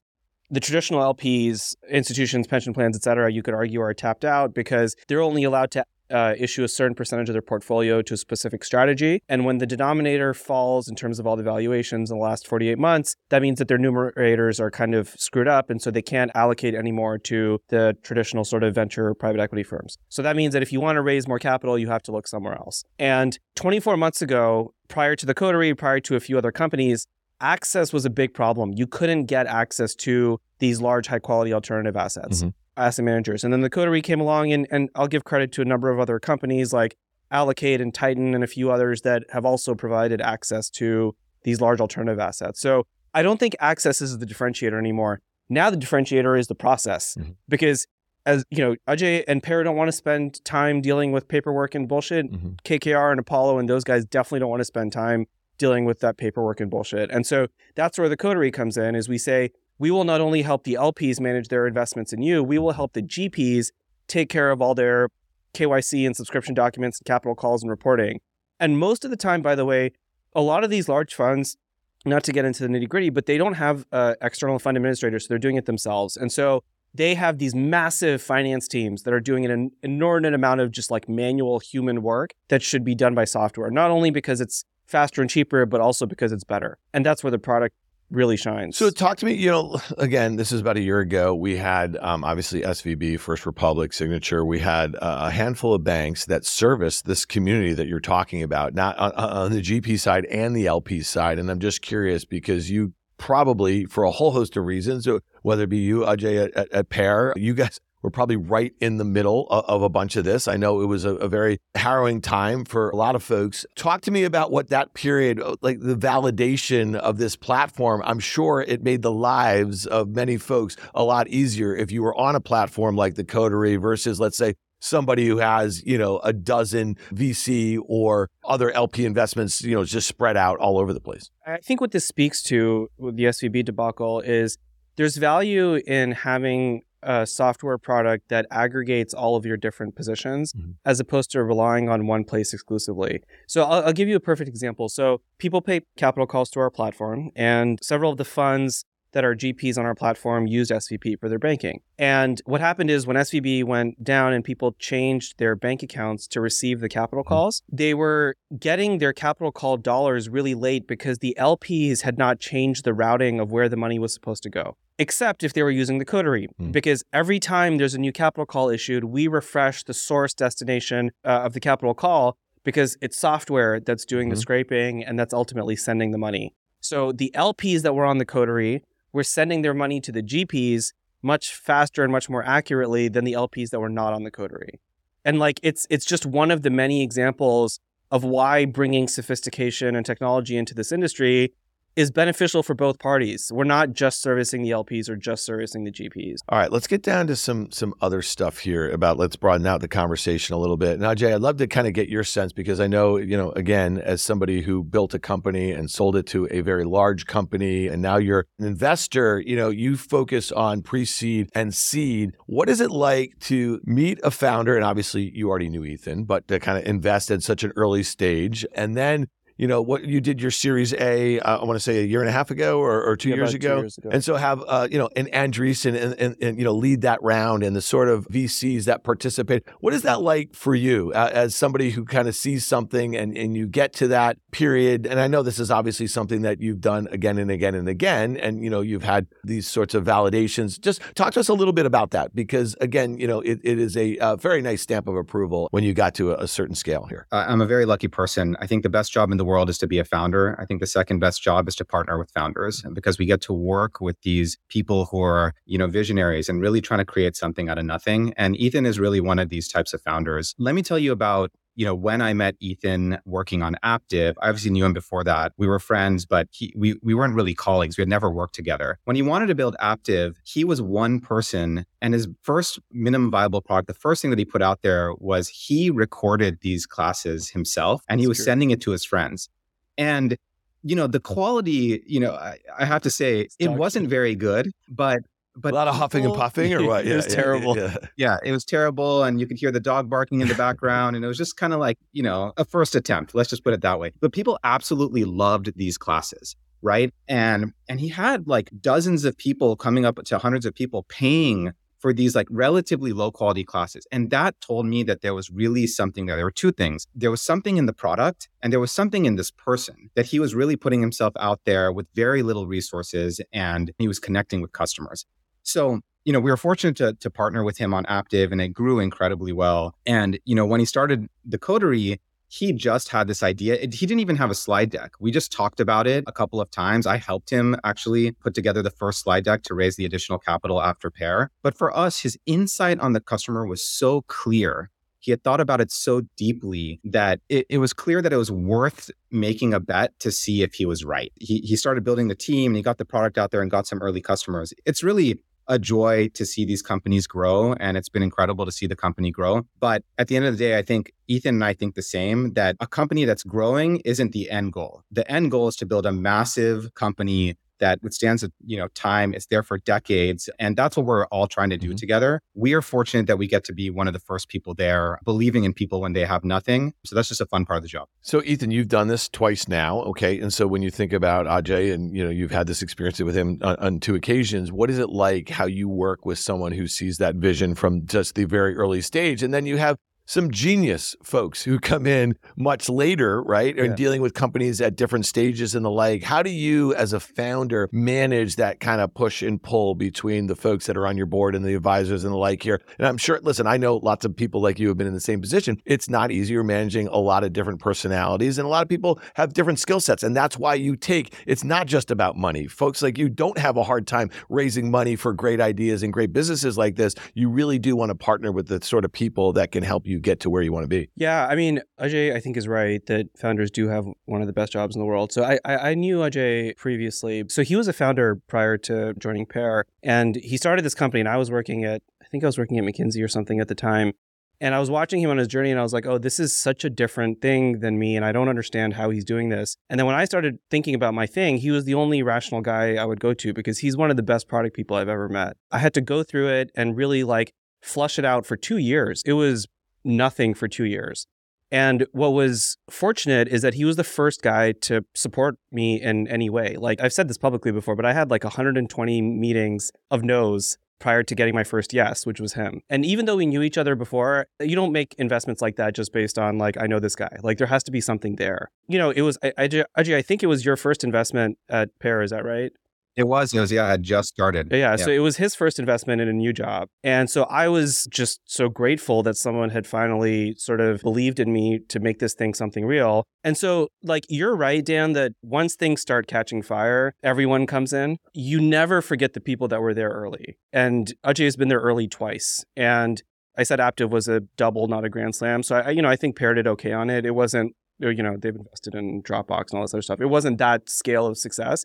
[0.50, 4.94] the traditional LPs, institutions, pension plans, et cetera, you could argue are tapped out because
[5.08, 8.64] they're only allowed to uh, issue a certain percentage of their portfolio to a specific
[8.64, 9.22] strategy.
[9.28, 12.78] And when the denominator falls in terms of all the valuations in the last 48
[12.78, 15.70] months, that means that their numerators are kind of screwed up.
[15.70, 19.98] And so they can't allocate anymore to the traditional sort of venture private equity firms.
[20.08, 22.28] So that means that if you want to raise more capital, you have to look
[22.28, 22.84] somewhere else.
[22.98, 27.06] And 24 months ago, prior to the Coterie, prior to a few other companies,
[27.40, 28.72] access was a big problem.
[28.74, 32.54] You couldn't get access to these large, high quality alternative assets, Mhm.
[32.76, 33.44] asset managers.
[33.44, 35.98] And then the Coterie came along, and, and I'll give credit to a number of
[36.00, 36.96] other companies like
[37.30, 41.80] Allocate and Titan and a few others that have also provided access to these large
[41.80, 42.60] alternative assets.
[42.60, 45.20] So I don't think access is the differentiator anymore.
[45.48, 47.34] Now the differentiator is the process Mhm.
[47.48, 47.86] because
[48.24, 51.86] as you know, Ajay and Pear don't want to spend time dealing with paperwork and
[51.88, 52.30] bullshit.
[52.32, 52.56] Mhm.
[52.64, 55.26] KKR and Apollo and those guys definitely don't want to spend time
[55.58, 57.10] dealing with that paperwork and bullshit.
[57.10, 60.42] And so that's where the coterie comes in is we say we will not only
[60.42, 63.72] help the LPs manage their investments in you, we will help the GPs
[64.08, 65.08] take care of all their
[65.54, 68.20] KYC and subscription documents and capital calls and reporting.
[68.60, 69.92] And most of the time, by the way,
[70.34, 71.56] a lot of these large funds,
[72.04, 75.24] not to get into the nitty gritty, but they don't have uh, external fund administrators,
[75.24, 76.16] so they're doing it themselves.
[76.16, 76.62] And so
[76.94, 81.08] they have these massive finance teams that are doing an inordinate amount of just like
[81.08, 85.30] manual human work that should be done by software, not only because it's faster and
[85.30, 86.78] cheaper, but also because it's better.
[86.92, 87.74] And that's where the product
[88.10, 88.76] really shines.
[88.76, 89.34] So talk to me.
[89.34, 91.34] You know, again, this is about a year ago.
[91.34, 94.44] We had um, obviously SVB, First Republic, Signature.
[94.44, 98.96] We had a handful of banks that service this community that you're talking about, not
[98.98, 101.38] on, on the GP side and the LP side.
[101.38, 105.08] And I'm just curious because you probably, for a whole host of reasons,
[105.42, 109.04] whether it be you, Ajay, at, at, Pear, you guys were probably right in the
[109.04, 110.46] middle of, of a bunch of this.
[110.46, 113.66] I know it was a, a, very harrowing time for a lot of folks.
[113.74, 118.02] Talk to me about what that period, uh, like the validation of this platform.
[118.04, 122.16] I'm sure it made the lives of many folks a lot easier if you were
[122.16, 126.32] on a platform like the Coterie versus, let's say, somebody who has, you know, a
[126.32, 131.28] dozen VC or other LP investments, you know, just spread out all over the place.
[131.44, 134.58] I think what this speaks to with the SVB debacle is
[134.94, 140.74] there's value in having a software product that aggregates all of your different positions Mhm.
[140.84, 143.22] as opposed to relying on one place exclusively.
[143.46, 144.88] So I'll, I'll give you a perfect example.
[144.88, 149.34] So people pay capital calls to our platform, and several of the funds that are
[149.34, 151.80] GPs on our platform used SVB for their banking.
[151.96, 156.40] And what happened is when SVB went down and people changed their bank accounts to
[156.40, 161.34] receive the capital calls, they were getting their capital call dollars really late because the
[161.38, 164.76] LPs had not changed the routing of where the money was supposed to go.
[164.98, 166.70] Except if they were using the coterie, Hmm.
[166.70, 171.28] because every time there's a new capital call issued, we refresh the source destination uh,
[171.44, 174.40] of the capital call because it's software that's doing the Mhm.
[174.40, 176.54] scraping and that's ultimately sending the money.
[176.80, 178.82] So the LPs that were on the coterie
[179.12, 180.92] were sending their money to the GPs
[181.22, 184.80] much faster and much more accurately than the LPs that were not on the coterie.
[185.24, 187.80] And like it's it's just one of the many examples
[188.10, 191.52] of why bringing sophistication and technology into this industry
[191.96, 193.50] is beneficial for both parties.
[193.52, 196.36] We're not just servicing the LPs or just servicing the GPs.
[196.48, 199.80] All right, let's get down to some some other stuff here about let's broaden out
[199.80, 201.00] the conversation a little bit.
[201.00, 203.50] Now, Jay, I'd love to kind of get your sense because I know, you know,
[203.52, 207.86] again, as somebody who built a company and sold it to a very large company
[207.88, 212.32] and now you're an investor, you know, you focus on pre-seed and seed.
[212.44, 216.46] What is it like to meet a founder and obviously you already knew Ethan, but
[216.48, 220.20] to kind of invest at such an early stage and then you know what you
[220.20, 222.78] did your series a uh, i want to say a year and a half ago
[222.78, 224.10] or, or two, Yeah, years about two ago years ago.
[224.12, 227.22] and so have uh, you know an Andreessen and, and, and you know lead that
[227.22, 229.64] round and the sort of VCs that participate.
[229.80, 233.36] What is that like for you uh, as somebody who kind of sees something and
[233.36, 235.06] and you get to that period?
[235.06, 238.36] And I know this is obviously something that you've done again and again and again,
[238.36, 240.80] and you know you've had these sorts of validations.
[240.80, 243.78] Just talk to us a little bit about that because again, you know it, it
[243.78, 246.74] is a, uh very nice stamp of approval when you got to a, a certain
[246.74, 247.26] scale here.
[247.32, 248.56] Uh, I'm a very lucky person.
[248.60, 250.56] I think the best job in the world is to be a founder.
[250.60, 252.94] I think the second best job is to partner with founders mm-hmm.
[252.94, 256.80] because we get to work with these people who are, you know, visionaries and really
[256.80, 258.34] trying to create something out of nothing.
[258.36, 260.54] And Ethan is really one of these types of founders.
[260.58, 264.48] Let me tell you about you know, when I met Ethan working on Aptiv, I
[264.48, 265.52] obviously knew him before that.
[265.58, 267.98] We were friends, but he, we, we weren't really colleagues.
[267.98, 268.98] We had never worked together.
[269.04, 273.60] When he wanted to build Aptiv, he was one person and his first minimum viable
[273.60, 278.02] product, the first thing that he put out there was he recorded these classes himself
[278.08, 279.50] and he was sending it to his friends.
[279.98, 280.38] And,
[280.82, 284.72] you know, the quality, you know, I, I have to say, it wasn't very good,
[284.88, 285.18] but
[285.56, 287.06] but a lot of huffing and puffing, or what?
[287.16, 287.76] It was terrible.
[287.76, 287.96] yeah.
[288.16, 289.22] yeah, it was terrible.
[289.22, 291.16] And you could hear the dog barking in the background.
[291.16, 293.34] And it was just kind of like, you know, a first attempt.
[293.34, 294.12] Let's just put it that way.
[294.20, 296.56] But people absolutely loved these classes.
[296.82, 297.12] Right.
[297.26, 301.72] And and he had like dozens of people coming up to hundreds of people paying
[301.98, 304.06] for these like relatively low quality classes.
[304.12, 306.36] And that told me that there was really something there.
[306.36, 307.06] There were two things.
[307.14, 310.38] There was something in the product and there was something in this person that he
[310.38, 314.72] was really putting himself out there with very little resources and he was connecting with
[314.72, 315.26] customers.
[315.66, 318.68] So, you know, we were fortunate to, to partner with him on Aptiv and it
[318.68, 319.94] grew incredibly well.
[320.06, 323.74] And, you know, when he started the coterie, he just had this idea.
[323.74, 325.12] It- he didn't even have a slide deck.
[325.18, 327.06] We just talked about it a couple of times.
[327.06, 330.80] I helped him actually put together the first slide deck to raise the additional capital
[330.80, 331.50] after Pear.
[331.62, 334.90] But for us, his insight on the customer was so clear.
[335.18, 338.52] he had thought about it so deeply that it, it was clear that it was
[338.52, 341.32] worth making a bet to see if he was right.
[341.40, 343.88] He, he started building the team and he got the product out there and got
[343.88, 344.72] some early customers.
[344.84, 348.86] It's really a joy to see these companies grow and it's been incredible to see
[348.86, 349.62] the company grow.
[349.80, 352.52] But at the end of the day i think ethan and i think the same
[352.54, 355.02] that a company that's growing isn't the end goal.
[355.10, 359.46] The end goal is to build a massive company that withstands you know time it's
[359.46, 361.96] there for decades and that's what we're all trying to do mm-hmm.
[361.96, 362.40] together.
[362.54, 365.64] We are fortunate that we get to be one of the first people there believing
[365.64, 368.08] in people when they have nothing so that's just a fun part of the job.
[368.20, 371.92] So ethan you've done this twice now okay and so when you think about ajay
[371.92, 374.98] and you know you've had this experience with him on, on two occasions what is
[374.98, 378.76] it like how you work with someone who sees that vision from just the very
[378.76, 379.42] early stage?
[379.42, 379.96] And then you have
[380.26, 383.74] some genius folks who come in much later, right?
[383.76, 383.84] Yeah.
[383.84, 386.22] And dealing with companies at different stages and the like.
[386.24, 390.56] How do you, as a founder, manage that kind of push and pull between the
[390.56, 392.80] folks that are on your board and the advisors and the like here?
[392.98, 395.20] And I'm sure, listen, I know lots of people like you have been in the
[395.20, 395.80] same position.
[395.86, 396.54] It's not easy.
[396.54, 400.00] You're managing a lot of different personalities, and a lot of people have different skill
[400.00, 400.22] sets.
[400.22, 402.66] And that's why you take it's not just about money.
[402.66, 406.32] Folks like you don't have a hard time raising money for great ideas and great
[406.32, 407.14] businesses like this.
[407.34, 410.15] You really do want to partner with the sort of people that can help you
[410.16, 411.08] you get to where you want to be.
[411.14, 414.52] Yeah, I mean, Ajay, I think is right that founders do have one of the
[414.52, 415.32] best jobs in the world.
[415.32, 417.44] So I, I, I knew Ajay previously.
[417.48, 421.28] So he was a founder prior to joining Pear, and he started this company, and
[421.28, 423.74] I was working at, I think I was working at McKinsey or something at the
[423.74, 424.12] time.
[424.58, 426.54] And I was watching him on his journey and I was like, oh, this is
[426.56, 428.16] such a different thing than me.
[428.16, 429.76] And I don't understand how he's doing this.
[429.90, 432.94] And then when I started thinking about my thing, he was the only rational guy
[432.94, 435.58] I would go to because he's one of the best product people I've ever met.
[435.70, 437.52] I had to go through it and really like
[437.82, 439.22] flush it out for two years.
[439.26, 439.66] It was
[440.06, 441.26] nothing for two years.
[441.70, 446.28] And what was fortunate is that he was the first guy to support me in
[446.28, 446.76] any way.
[446.78, 451.22] Like I've said this publicly before, but I had like 120 meetings of no's prior
[451.22, 452.80] to getting my first yes, which was him.
[452.88, 456.12] And even though we knew each other before, you don't make investments like that just
[456.12, 457.36] based on like I know this guy.
[457.42, 458.70] Like there has to be something there.
[458.88, 462.22] You know, it was I, I, I think it was your first investment at Pear,
[462.22, 462.72] is that right?
[463.16, 463.54] It was.
[463.54, 463.72] It was.
[463.72, 464.68] Yeah, I had just started.
[464.70, 467.68] Yeah, yeah, So it was his first investment in a new job, and so I
[467.68, 472.18] was just so grateful that someone had finally sort of believed in me to make
[472.18, 473.24] this thing something real.
[473.42, 478.18] And so, like, you're right, Dan, that once things start catching fire, everyone comes in.
[478.34, 480.58] You never forget the people that were there early.
[480.72, 483.22] And Ajay has been there early twice, and
[483.56, 485.62] I said Aptiv was a double, not a grand slam.
[485.62, 487.24] So I, you know, I think Pear did okay on it.
[487.24, 490.58] It wasn't you know they've invested in dropbox and all this other stuff it wasn't
[490.58, 491.84] that scale of success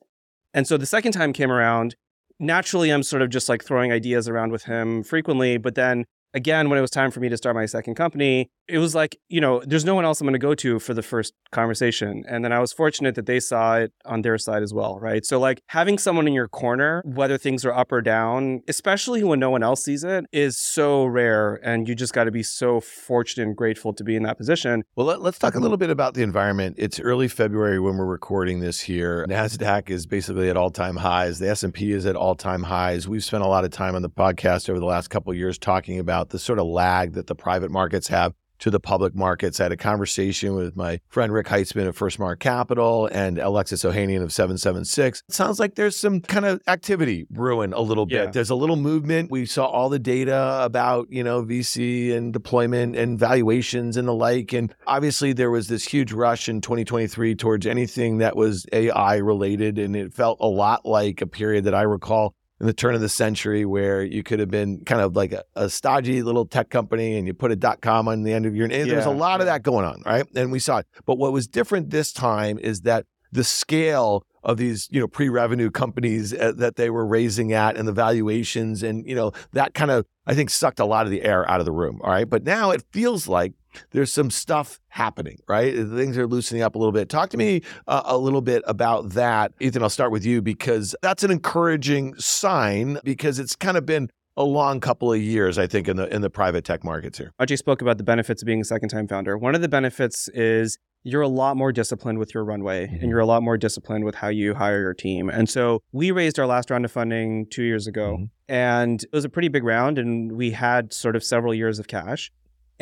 [0.53, 1.95] and so the second time came around,
[2.39, 6.69] naturally I'm sort of just like throwing ideas around with him frequently, but then again,
[6.69, 9.41] when it was time for me to start my second company, it was like, you
[9.41, 12.23] know, there's no one else I'm going to go to for the first conversation.
[12.27, 15.25] And then I was fortunate that they saw it on their side as well, right?
[15.25, 19.39] So, like, having someone in your corner, whether things are up or down, especially when
[19.39, 21.59] no one else sees it, is so rare.
[21.63, 24.83] And you just got to be so fortunate and grateful to be in that position.
[24.95, 26.75] Well, let, us talk a little bit about the environment.
[26.79, 29.25] It's early February when we're recording this here.
[29.27, 31.39] NASDAQ is basically at all time highs.
[31.39, 33.07] The S&P is at all time highs.
[33.07, 35.99] We've spent a lot of time on the podcast over the last couple years talking
[35.99, 39.59] about the sort of lag that the private markets have to the public markets.
[39.59, 44.21] I had a conversation with my friend Rick Heitzmann of FirstMark Capital and Alexis Ohanian
[44.21, 45.23] of 776.
[45.27, 48.25] It sounds like there's some kind of activity brewing a little bit.
[48.25, 48.31] Yeah.
[48.31, 49.31] There's a little movement.
[49.31, 54.13] We saw all the data about, you know, VC and deployment and valuations and the
[54.13, 54.53] like.
[54.53, 59.79] And obviously there was this huge rush in 2023 towards anything that was AI related.
[59.79, 63.01] And it felt a lot like a period that I recall in the turn of
[63.01, 66.69] the century where you could have been kind of like a, a stodgy little tech
[66.69, 68.85] company and you put a dot com on the end of your name.
[68.85, 69.39] Yeah, There's a lot yeah.
[69.39, 70.25] of that going on, right?
[70.35, 70.87] And we saw it.
[71.07, 75.71] But what was different this time is that the scale of these you know pre-revenue
[75.71, 79.91] companies uh, that they were raising at and the valuations and you know that kind
[79.91, 82.27] of i think sucked a lot of the air out of the room all right
[82.27, 83.53] but now it feels like
[83.91, 87.61] there's some stuff happening right things are loosening up a little bit talk to me
[87.87, 92.15] uh, a little bit about that ethan i'll start with you because that's an encouraging
[92.15, 96.13] sign because it's kind of been a long couple of years, I think, in the
[96.13, 97.33] in the private tech markets here.
[97.39, 99.37] Ajay spoke about the benefits of being a second time founder.
[99.37, 102.97] One of the benefits is you're a lot more disciplined with your runway mm-hmm.
[102.97, 105.29] and you're a lot more disciplined with how you hire your team.
[105.29, 108.25] And so we raised our last round of funding two years ago mm-hmm.
[108.47, 111.87] and it was a pretty big round and we had sort of several years of
[111.87, 112.31] cash.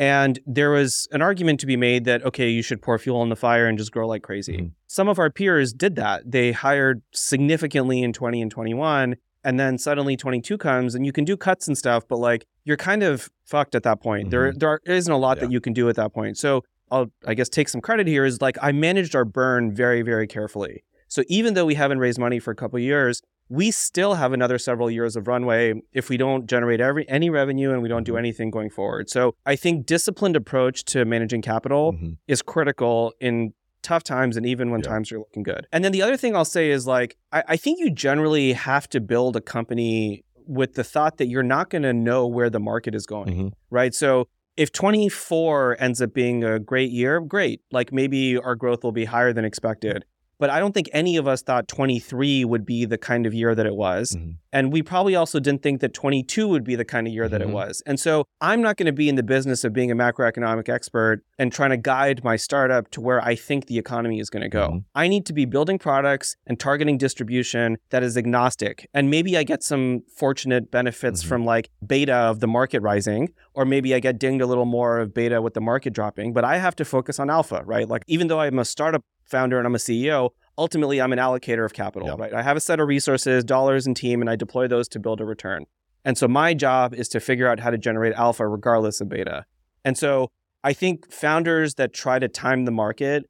[0.00, 3.28] And there was an argument to be made that, okay, you should pour fuel on
[3.28, 4.56] the fire and just grow like crazy.
[4.56, 4.68] Mm-hmm.
[4.86, 6.22] Some of our peers did that.
[6.24, 9.16] They hired significantly in 20 and 21.
[9.44, 12.78] And then suddenly 22 comes and you can do cuts and stuff, but like you're
[12.78, 14.30] kind of fucked at that point.
[14.30, 14.58] There, mm-hmm.
[14.58, 15.44] there isn't a lot yeah.
[15.44, 16.38] that you can do at that point.
[16.38, 20.00] So I'll, I guess, take some credit here is like I managed our burn very,
[20.00, 20.82] very carefully.
[21.08, 23.20] So even though we haven't raised money for a couple years,
[23.50, 27.72] we still have another several years of runway if we don't generate every any revenue
[27.72, 28.18] and we don't do Mhm.
[28.20, 29.10] anything going forward.
[29.10, 32.16] So I think disciplined approach to managing capital Mhm.
[32.28, 34.90] is critical in tough times and even when Yeah.
[34.90, 35.66] times are looking good.
[35.72, 38.88] And then the other thing I'll say is like I, I think you generally have
[38.90, 42.60] to build a company with the thought that you're not going to know where the
[42.60, 43.52] market is going, Mhm.
[43.70, 43.94] right?
[43.94, 47.62] So if 24 ends up being a great year, great.
[47.72, 50.04] Like maybe our growth will be higher than expected.
[50.40, 53.54] But I don't think any of us thought 23 would be the kind of year
[53.54, 54.16] that it was.
[54.16, 54.36] Mhm.
[54.52, 57.40] And we probably also didn't think that 22 would be the kind of year that
[57.42, 57.48] Mhm.
[57.48, 57.82] it was.
[57.86, 61.22] And so I'm not going to be in the business of being a macroeconomic expert
[61.38, 64.48] and trying to guide my startup to where I think the economy is going to
[64.48, 64.68] go.
[64.70, 64.84] Mhm.
[64.94, 68.88] I need to be building products and targeting distribution that is agnostic.
[68.94, 71.26] And maybe I get some fortunate benefits Mhm.
[71.28, 74.98] from like beta of the market rising, or maybe I get dinged a little more
[75.00, 76.32] of beta with the market dropping.
[76.32, 77.86] But I have to focus on alpha, right?
[77.86, 81.64] Like even though I'm a startup founder and I'm a CEO, ultimately I'm an allocator
[81.64, 82.16] of capital, Yeah.
[82.18, 82.34] right?
[82.34, 85.20] I have a set of resources, dollars and team, and I deploy those to build
[85.20, 85.64] a return.
[86.04, 89.44] And so my job is to figure out how to generate alpha regardless of beta.
[89.84, 90.28] And so
[90.64, 93.29] I think founders that try to time the market,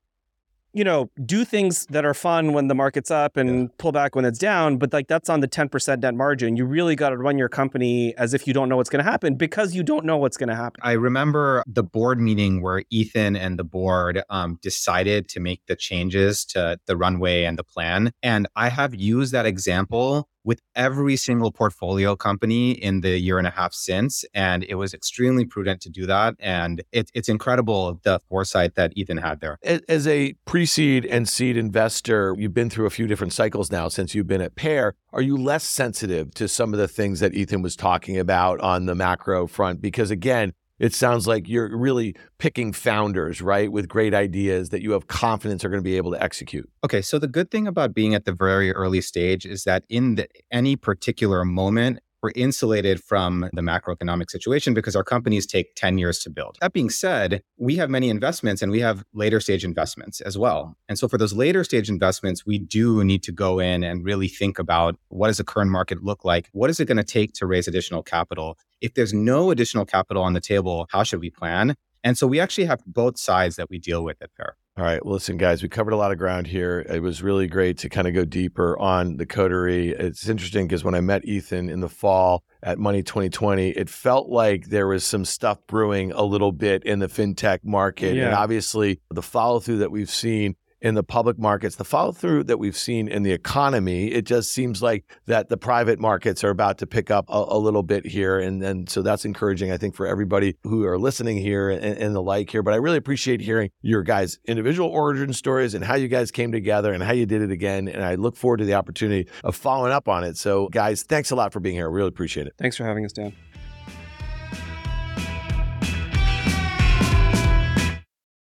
[0.73, 4.25] you know, do things that are fun when the market's up and pull back when
[4.25, 6.57] it's down, but like that's on the 10% net margin.
[6.57, 9.11] You really got to run your company as if you don't know what's going to
[9.11, 10.81] happen because you don't know what's going to happen.
[10.83, 15.77] I remember the board meeting where Ethan and the board um, decided to make the
[15.77, 18.13] changes to the runway and the plan.
[18.23, 23.47] And I have used that example with every single portfolio company in the year and
[23.47, 24.25] a half since.
[24.35, 26.35] And it was extremely prudent to do that.
[26.39, 29.59] And it, it's incredible the foresight that Ethan had there.
[29.89, 33.89] As a pre seed and seed investor, you've been through a few different cycles now
[33.89, 34.95] since you've been at Pear.
[35.13, 38.87] Are you less sensitive to some of the things that Ethan was talking about on
[38.87, 39.81] the macro front?
[39.81, 44.93] Because again, it sounds like you're really picking founders, right, with great ideas that you
[44.93, 46.69] have confidence are going to be able to execute.
[46.83, 50.15] Okay, so the good thing about being at the very early stage is that in
[50.17, 55.99] the, any particular moment, we're insulated from the macroeconomic situation because our companies take 10
[55.99, 56.57] years to build.
[56.61, 60.77] That being said, we have many investments and we have later stage investments as well.
[60.89, 64.29] And so for those later stage investments, we do need to go in and really
[64.29, 66.49] think about what does the current market look like?
[66.53, 68.59] What is it going to take to raise additional capital?
[68.81, 71.77] If there's no additional capital on the table, how should we plan?
[72.03, 74.57] And so we actually have both sides that we deal with at Pear.
[74.81, 75.05] All right.
[75.05, 76.87] Well, listen, guys, we covered a lot of ground here.
[76.89, 79.91] It was really great to kind of go deeper on the coterie.
[79.91, 84.69] It's interesting because when I met Ethan in the fall at Money20/20, it felt like
[84.69, 88.17] there was some stuff brewing a little bit in the fintech market.
[88.17, 92.45] And obviously, the follow through that we've seen in the public markets, the follow through
[92.45, 96.51] that we've seen in the economy, it just seems like that the private markets are
[96.51, 98.39] about to pick up a, a little bit here.
[98.39, 102.15] And then so that's encouraging, I think, for everybody who are listening here and, and
[102.15, 102.63] the like here.
[102.63, 106.53] But I really appreciate hearing your guys' individual origin stories and how you guys came
[106.53, 107.89] together and how you did it again.
[107.89, 110.37] And I look forward to the opportunity of following up on it.
[110.37, 111.87] So, guys, thanks a lot for being here.
[111.87, 112.55] I really appreciate it.
[112.59, 113.35] Thanks for having us, Dan.